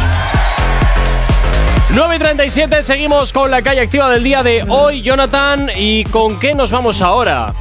[1.96, 5.70] 9 y 37, seguimos con la calle activa del día de hoy, Jonathan.
[5.76, 7.54] ¿Y con qué nos vamos ahora?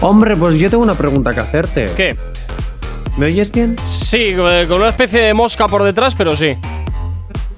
[0.00, 1.86] Hombre, pues yo tengo una pregunta que hacerte.
[1.96, 2.16] ¿Qué?
[3.20, 3.76] ¿Me oyes bien?
[3.84, 6.56] Sí, eh, con una especie de mosca por detrás, pero sí.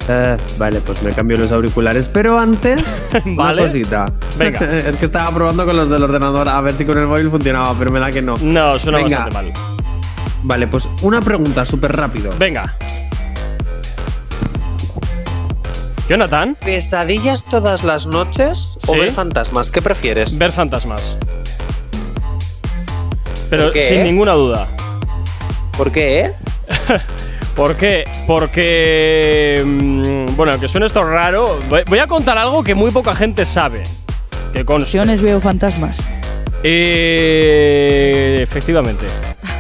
[0.08, 2.08] Eh, vale, pues me cambio los auriculares.
[2.08, 3.62] Pero antes, Vale.
[3.62, 4.06] una cosita.
[4.36, 4.58] Venga.
[4.88, 7.76] es que estaba probando con los del ordenador a ver si con el móvil funcionaba,
[7.78, 8.36] pero me da que no.
[8.38, 9.18] No, suena Venga.
[9.26, 9.52] bastante mal.
[10.42, 12.34] Vale, pues una pregunta súper rápido.
[12.40, 12.74] Venga.
[16.08, 18.90] Jonathan, ¿Pesadillas todas las noches Sí.
[18.90, 19.70] o ver fantasmas?
[19.70, 20.38] ¿Qué prefieres?
[20.38, 21.18] ver fantasmas.
[23.48, 24.66] Pero sin ninguna duda.
[25.76, 26.34] ¿Por qué, eh?
[27.56, 28.04] ¿Por qué?
[28.26, 29.62] Porque.
[29.64, 31.60] mm, Bueno, que suene esto raro.
[31.68, 33.82] Voy voy a contar algo que muy poca gente sabe.
[34.52, 34.98] Que conste.
[35.22, 35.98] Veo fantasmas.
[36.62, 39.06] Eh, efectivamente.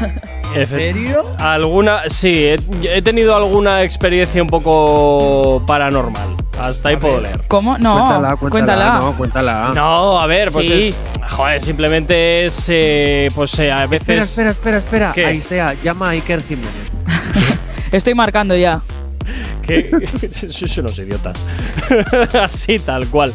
[0.54, 1.22] ¿En serio?
[1.38, 2.02] Alguna.
[2.08, 6.28] Sí, he, he tenido alguna experiencia un poco paranormal.
[6.60, 7.42] Hasta ahí puedo leer.
[7.48, 7.76] ¿Cómo?
[7.78, 8.98] No, cuéntala, cuéntala, cuéntala.
[9.00, 9.72] No, cuéntala.
[9.74, 10.72] No, a ver, pues Sí.
[10.88, 10.96] es.
[11.30, 12.66] Joder, simplemente es.
[12.68, 14.00] eh, pues eh, a veces.
[14.02, 15.12] Espera, espera, espera, espera.
[15.14, 15.24] ¿Qué?
[15.26, 16.92] Ahí sea, llama a Iker Jiménez.
[17.92, 18.80] Estoy marcando ya.
[19.62, 19.90] Que
[20.50, 21.46] sois unos idiotas.
[22.40, 23.32] Así, tal cual.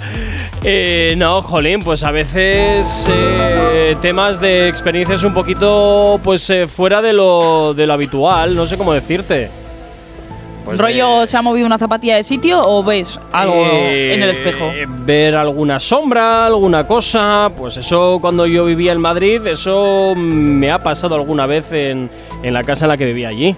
[0.64, 7.02] Eh, no, jolín, pues a veces eh, temas de experiencias un poquito pues eh, fuera
[7.02, 9.50] de lo, de lo habitual, no sé cómo decirte.
[10.66, 14.32] Pues ¿Rollo se ha movido una zapatilla de sitio o ves algo Eh, en el
[14.32, 14.70] espejo?
[15.06, 20.80] Ver alguna sombra, alguna cosa, pues eso cuando yo vivía en Madrid, eso me ha
[20.80, 22.10] pasado alguna vez en,
[22.44, 23.56] en la casa en la que vivía allí.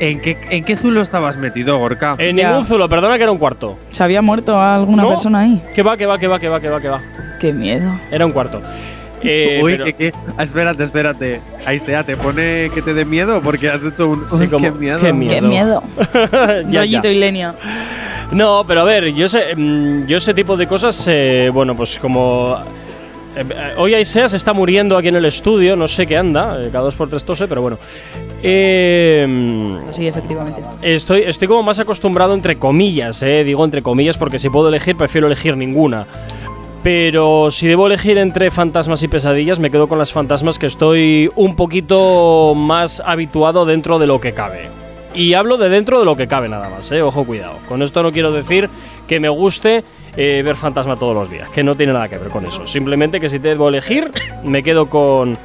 [0.00, 2.14] ¿En qué, ¿En qué zulo estabas metido, Gorka?
[2.18, 2.48] En Ya.
[2.50, 3.78] ningún zulo, perdona que era un cuarto.
[3.90, 5.10] ¿Se había muerto alguna No.
[5.10, 5.62] persona ahí?
[5.74, 7.00] Que va, que va, que va, que va, que va, que va.
[7.38, 7.90] Qué miedo.
[8.10, 8.62] Era un cuarto.
[9.22, 11.40] Eh, Uy, pero- que, que- ah, espérate, espérate.
[11.66, 14.24] Ahí sea, te pone que te dé miedo porque has hecho un.
[14.30, 15.00] Sí, Uy, como- qué miedo.
[15.00, 15.34] qué miedo.
[15.34, 15.82] Qué miedo.
[16.70, 17.10] Ya, Rollito ya.
[17.10, 17.54] y Lenia.
[18.32, 21.98] No, pero a ver, yo sé, mm, yo ese tipo de cosas, eh, bueno, pues
[21.98, 22.56] como
[23.36, 26.60] eh, eh, hoy Aisea se está muriendo aquí en el estudio, no sé qué anda,
[26.62, 27.78] eh, cada dos por tres tose, pero bueno.
[28.42, 30.62] Eh, mm, Sí, efectivamente.
[30.82, 34.96] Estoy, estoy como más acostumbrado entre comillas, eh, digo entre comillas porque si puedo elegir
[34.96, 36.06] prefiero elegir ninguna.
[36.82, 41.30] Pero si debo elegir entre fantasmas y pesadillas, me quedo con las fantasmas que estoy
[41.36, 44.70] un poquito más habituado dentro de lo que cabe.
[45.14, 47.58] Y hablo de dentro de lo que cabe nada más, eh, ojo cuidado.
[47.68, 48.70] Con esto no quiero decir
[49.06, 49.84] que me guste
[50.22, 52.66] eh, ver fantasma todos los días, que no tiene nada que ver con eso.
[52.66, 54.10] Simplemente que si debo elegir,
[54.44, 55.38] me quedo con...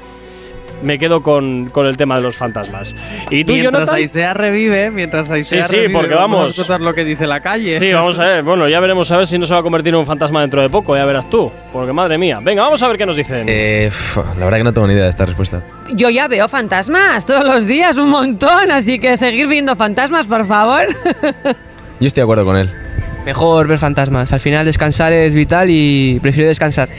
[0.83, 2.93] Me quedo con, con el tema de los fantasmas.
[3.31, 3.95] ¿Y tú, Mientras Jonathan?
[3.95, 6.49] Aisea revive, mientras Aisea Sí, sí, revive, porque vamos a vamos.
[6.57, 7.79] escuchar lo que dice la calle.
[7.79, 8.43] Sí, vamos a ver.
[8.43, 10.61] Bueno, ya veremos a ver si no se va a convertir en un fantasma dentro
[10.61, 11.49] de poco, ya verás tú.
[11.71, 12.39] Porque madre mía.
[12.43, 13.45] Venga, vamos a ver qué nos dicen.
[13.47, 13.89] Eh,
[14.37, 15.63] la verdad que no tengo ni idea de esta respuesta.
[15.93, 20.45] Yo ya veo fantasmas todos los días, un montón, así que seguir viendo fantasmas, por
[20.45, 20.87] favor.
[22.01, 22.69] Yo estoy de acuerdo con él.
[23.25, 24.31] Mejor ver fantasmas.
[24.31, 26.89] Al final descansar es vital y prefiero descansar.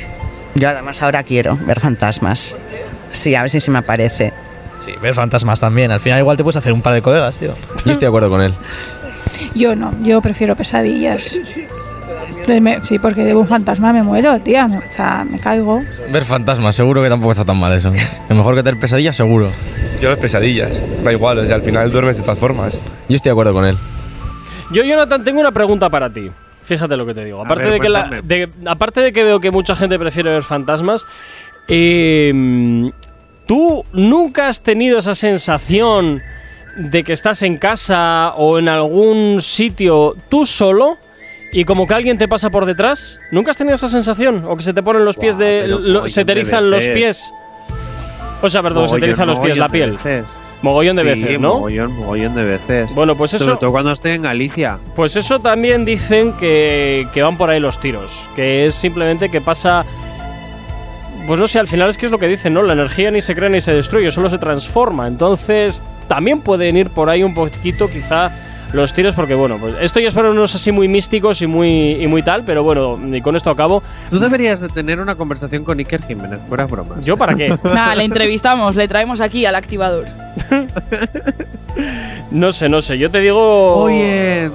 [0.54, 2.56] Yo además ahora quiero ver fantasmas.
[3.12, 4.32] Sí, a ver si se me aparece.
[4.84, 5.90] Sí, ver fantasmas también.
[5.90, 7.54] Al final igual te puedes hacer un par de colegas, tío.
[7.84, 8.54] Yo estoy de acuerdo con él.
[9.54, 11.38] Yo no, yo prefiero pesadillas.
[12.82, 14.66] Sí, porque de un fantasma me muero, tía.
[14.66, 15.82] o sea, me caigo.
[16.12, 17.92] Ver fantasmas, seguro que tampoco está tan mal eso.
[17.92, 19.50] Es mejor que tener pesadillas, seguro.
[20.00, 20.80] Yo las pesadillas.
[21.02, 22.80] Da igual, o sea, al final duermes de todas formas.
[23.08, 23.76] Yo estoy de acuerdo con él.
[24.70, 26.30] Yo, Jonathan, tengo una pregunta para ti.
[26.62, 27.40] Fíjate lo que te digo.
[27.42, 28.22] Aparte, ver, de, que la- cuéntame.
[28.28, 31.06] de- aparte de que veo que mucha gente prefiere ver fantasmas,
[31.68, 32.90] eh,
[33.46, 36.22] ¿tú nunca has tenido esa sensación
[36.76, 40.96] de que estás en casa o en algún sitio tú solo
[41.52, 43.20] y como que alguien te pasa por detrás?
[43.30, 44.44] ¿Nunca has tenido esa sensación?
[44.46, 45.68] ¿O que se te ponen los pies de...
[45.68, 47.32] lo- se te erizan los pies?
[48.42, 49.92] O sea, perdón, se erizan los pies, la piel.
[49.92, 50.46] veces.
[50.62, 51.54] Mogollón de Sí, veces, ¿no?
[51.54, 52.94] Mogollón, mogollón de veces.
[52.94, 54.78] Bueno, pues eso- Sobre todo cuando estoy en Galicia.
[54.94, 58.28] Pues eso también dicen que, que van por ahí los tiros.
[58.36, 59.84] Que es simplemente que pasa.
[61.26, 62.62] Pues no sé, al final es que es lo que dicen, ¿no?
[62.62, 65.08] La energía ni se crea ni se destruye, solo se transforma.
[65.08, 68.30] Entonces, también pueden ir por ahí un poquito, quizá,
[68.72, 71.92] los tiros, porque bueno, pues esto ya es para unos así muy místicos y muy,
[72.02, 73.82] y muy tal, pero bueno, y con esto acabo.
[74.10, 77.06] Tú deberías de tener una conversación con Iker Jiménez, fuera bromas.
[77.06, 77.48] ¿Yo para qué?
[77.64, 80.04] Nada, le entrevistamos, le traemos aquí al activador.
[82.30, 83.72] No sé, no sé, yo te digo.
[83.74, 84.50] Oye,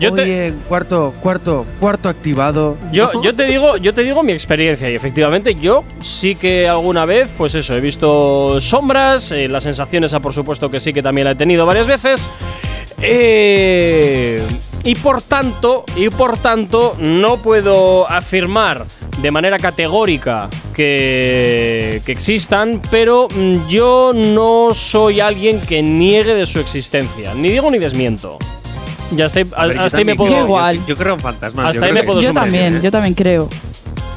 [0.00, 2.76] Yo te- oye, cuarto, cuarto, cuarto activado.
[2.92, 7.04] Yo, yo te digo, yo te digo mi experiencia y efectivamente yo sí que alguna
[7.04, 11.02] vez, pues eso, he visto sombras, eh, la sensación esa por supuesto que sí que
[11.02, 12.30] también la he tenido varias veces.
[13.00, 14.40] Eh,
[14.84, 18.86] y por tanto, y por tanto, no puedo afirmar
[19.20, 26.46] de manera categórica que, que existan, pero mm, yo no soy alguien que niegue de
[26.46, 27.34] su existencia.
[27.34, 28.38] Ni digo ni desmiento.
[29.12, 30.46] Ya ahí, A ver, yo hasta ahí me también puedo.
[30.46, 31.68] creo, Yo, yo creo en fantasmas.
[31.68, 33.48] Hasta yo ahí creo me que puedo Yo también, yo también creo.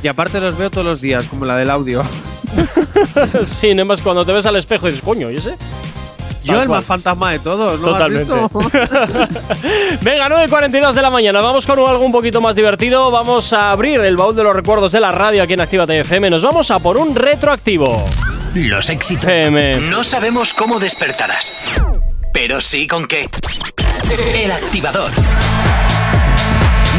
[0.02, 2.02] Y aparte los veo todos los días, como la del audio.
[3.44, 5.56] sí, no más cuando te ves al espejo y dices, coño, ¿y ese?
[6.52, 6.80] Yo el cual.
[6.80, 7.88] más fantasma de todos, ¿no?
[7.88, 8.34] ¿Has Totalmente.
[8.34, 8.60] visto?
[10.02, 11.42] Venga, 9.42 de la mañana.
[11.42, 13.12] Vamos con algo un poquito más divertido.
[13.12, 16.30] Vamos a abrir el baúl de los recuerdos de la radio aquí en Actívate FM.
[16.30, 18.04] Nos vamos a por un retroactivo.
[18.56, 19.26] Los éxitos.
[19.26, 19.80] FM.
[19.92, 21.82] No sabemos cómo despertarás,
[22.34, 23.28] pero sí con qué.
[24.36, 25.12] El activador.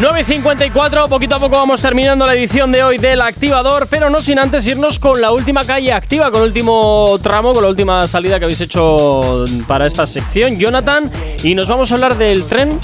[0.01, 4.39] 9.54, poquito a poco vamos terminando la edición de hoy del activador, pero no sin
[4.39, 8.39] antes irnos con la última calle activa, con el último tramo, con la última salida
[8.39, 11.11] que habéis hecho para esta sección, Jonathan,
[11.43, 12.79] y nos vamos a hablar del tren,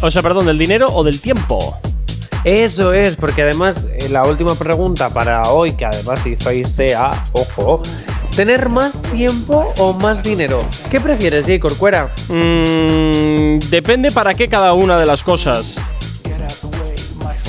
[0.00, 1.76] o sea, perdón, del dinero o del tiempo.
[2.44, 7.82] Eso es, porque además eh, la última pregunta para hoy, que además hizo Aisea, ojo,
[8.36, 10.64] ¿tener más tiempo o más dinero?
[10.88, 11.58] ¿Qué prefieres, J.
[11.58, 12.14] Corcuera?
[12.28, 15.94] Mm, depende para qué cada una de las cosas.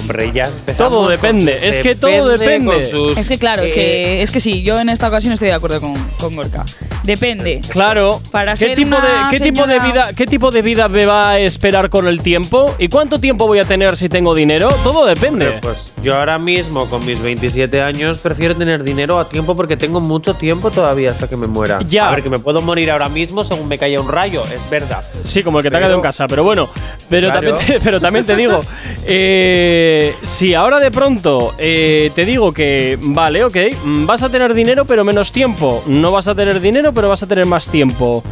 [0.09, 2.85] Hombre, ya empezamos Todo depende, es que todo depende.
[2.85, 5.49] sus- Es que claro, es eh, que es que sí, yo en esta ocasión estoy
[5.49, 6.65] de acuerdo con, con Gorka.
[7.03, 7.61] Depende.
[7.69, 8.19] Claro.
[8.31, 11.29] Para ¿Qué ser tipo de qué tipo de vida qué tipo de vida me va
[11.31, 14.69] a esperar con el tiempo y cuánto tiempo voy a tener si tengo dinero?
[14.83, 15.45] Todo depende.
[15.45, 19.77] Hombre, pues yo ahora mismo con mis 27 años prefiero tener dinero a tiempo porque
[19.77, 21.79] tengo mucho tiempo todavía hasta que me muera.
[21.87, 22.07] Ya.
[22.07, 25.03] A ver, que me puedo morir ahora mismo según me caiga un rayo, es verdad.
[25.23, 26.69] Sí, como el que te ha quedado en casa, pero bueno,
[27.09, 27.55] pero, Claro.
[27.55, 28.61] también, te, pero también te digo,
[29.07, 34.53] eh, si ahora de pronto eh, te digo que, vale, ok, mm, vas a tener
[34.53, 38.23] dinero pero menos tiempo, no vas a tener dinero pero vas a tener más tiempo.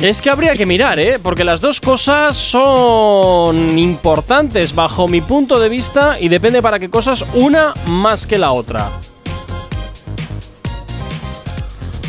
[0.00, 1.18] Es que habría que mirar, ¿eh?
[1.20, 6.88] Porque las dos cosas son importantes bajo mi punto de vista y depende para qué
[6.88, 8.88] cosas una más que la otra.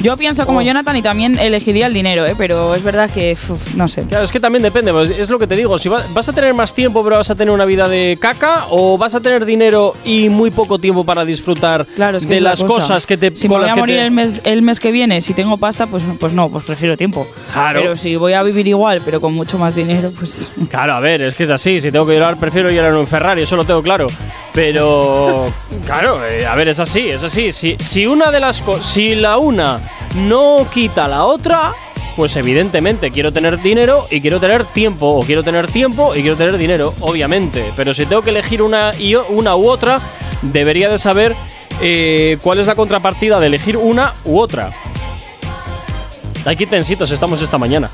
[0.02, 2.34] Yo pienso como Jonathan y también elegiría el dinero, ¿eh?
[2.38, 4.04] pero es verdad que, uf, no sé.
[4.04, 5.78] Claro, es que también depende, pues, es lo que te digo.
[5.78, 8.68] Si va- vas a tener más tiempo, pero vas a tener una vida de caca,
[8.70, 12.36] o vas a tener dinero y muy poco tiempo para disfrutar Claro, es que de
[12.38, 12.74] es la las cosa.
[12.88, 14.92] cosas que te Si me voy las a morir te- el mes, el mes que
[14.92, 17.28] viene, si tengo pasta, pues, pues no, pues prefiero tiempo.
[17.52, 17.82] Claro.
[17.82, 20.50] Pero si voy a vivir igual, pero con mucho más dinero, pues.
[20.70, 21.80] Claro, a ver, es que es así.
[21.82, 24.08] Si tengo que llorar, prefiero llorar en un Ferrari, eso lo tengo claro.
[24.54, 25.52] Pero,
[25.86, 27.52] claro, eh, a ver, es así, es así.
[27.52, 29.80] Si, si una de las cosas, si la una
[30.28, 31.72] no quita la otra,
[32.16, 36.36] pues evidentemente quiero tener dinero y quiero tener tiempo, o quiero tener tiempo y quiero
[36.36, 37.64] tener dinero, obviamente.
[37.78, 40.00] Pero si tengo que elegir una, y una u otra,
[40.42, 41.36] debería de saber
[41.82, 44.70] eh, cuál es la contrapartida de elegir una u otra.
[46.46, 47.90] Aquí tensitos estamos esta mañana.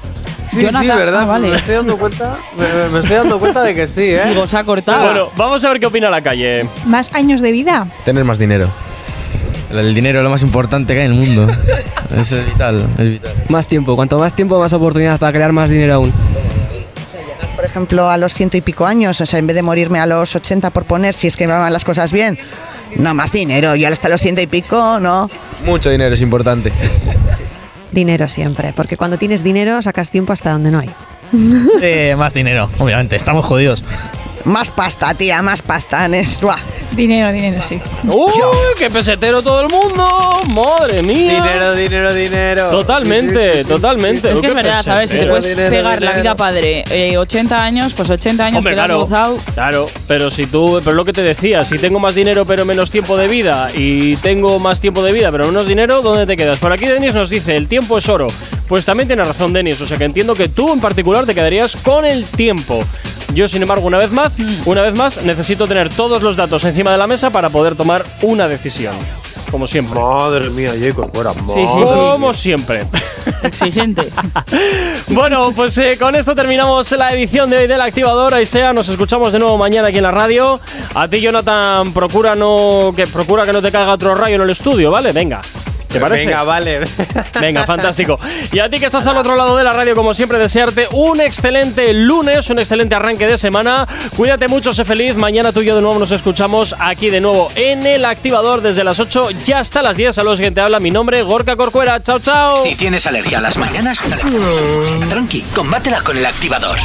[0.51, 1.21] Sí, Jonathan, sí, verdad.
[1.21, 1.47] ah, vale.
[1.49, 2.35] Me estoy dando cuenta.
[2.57, 4.21] Me, me estoy dando cuenta de que sí, ¿eh?
[4.29, 5.03] Digo, se ha cortado.
[5.03, 6.65] Bueno, vamos a ver qué opina la calle.
[6.85, 7.87] ¿Más años de vida?
[8.05, 8.69] Tener más dinero.
[9.79, 11.47] El dinero es lo más importante que hay en el mundo.
[12.17, 13.33] es vital, es vital.
[13.49, 13.95] Más tiempo.
[13.95, 16.13] Cuanto más tiempo, más oportunidades para crear más dinero aún.
[17.55, 20.05] Por ejemplo, a los ciento y pico años, o sea, en vez de morirme a
[20.05, 22.37] los 80 por poner, si es que me van las cosas bien,
[22.95, 25.29] no más dinero, yo hasta los ciento y pico, no.
[25.63, 26.71] Mucho dinero es importante.
[27.91, 30.89] Dinero siempre, porque cuando tienes dinero sacas tiempo hasta donde no hay.
[31.81, 33.83] Eh, más dinero, obviamente, estamos jodidos.
[34.45, 36.07] Más pasta, tía, más pasta.
[36.07, 36.57] nes- buah.
[36.91, 37.81] Dinero, dinero, sí.
[38.07, 38.31] ¡Uy,
[38.77, 40.05] qué pesetero todo el mundo!
[40.53, 41.41] ¡Madre mía!
[41.43, 42.69] Dinero, dinero, dinero.
[42.69, 44.31] Totalmente, totalmente.
[44.31, 45.09] Es que es verdad, ¿sabes?
[45.09, 48.75] Si te puedes dinero, pegar la vida padre eh, 80 años, pues 80 años Hombre,
[48.75, 49.37] claro, gozado.
[49.55, 52.91] claro, pero si tú, pero lo que te decía, si tengo más dinero pero menos
[52.91, 56.59] tiempo de vida y tengo más tiempo de vida pero menos dinero, ¿dónde te quedas?
[56.59, 58.27] Por aquí Denis nos dice, el tiempo es oro.
[58.69, 61.75] Pues también tiene razón Denis, o sea que entiendo que tú en particular te quedarías
[61.75, 62.83] con el tiempo.
[63.33, 64.31] Yo, sin embargo, una vez más,
[64.65, 68.05] una vez más, necesito tener todos los datos encima de la mesa para poder tomar
[68.21, 68.95] una decisión.
[69.51, 69.99] Como siempre.
[69.99, 71.31] Madre mía, Jacob, fuera.
[71.31, 71.83] sí, sí.
[71.83, 72.85] Como siempre.
[73.43, 74.01] Exigente.
[75.07, 78.33] Bueno, pues eh, con esto terminamos la edición de hoy del Activador.
[78.33, 80.59] Ahí sea, nos escuchamos de nuevo mañana aquí en la radio.
[80.95, 84.49] A ti, Jonathan, procura no que procura que no te caiga otro rayo en el
[84.49, 85.11] estudio, ¿vale?
[85.11, 85.41] Venga.
[85.95, 86.25] ¿Te parece?
[86.25, 86.81] Venga, vale.
[87.39, 88.19] Venga, fantástico.
[88.51, 91.21] Y a ti que estás al otro lado de la radio, como siempre, desearte un
[91.21, 93.87] excelente lunes, un excelente arranque de semana.
[94.17, 95.15] Cuídate mucho, sé feliz.
[95.15, 98.83] Mañana tú y yo de nuevo nos escuchamos aquí de nuevo en el activador desde
[98.83, 100.13] las 8 y hasta las 10.
[100.13, 100.81] Saludos, que te habla.
[100.81, 102.01] Mi nombre, Gorka Corcuera.
[102.03, 102.57] Chao, chao.
[102.57, 104.01] Si tienes alergia a las mañanas,
[105.09, 106.77] tranqui, combátela con el activador.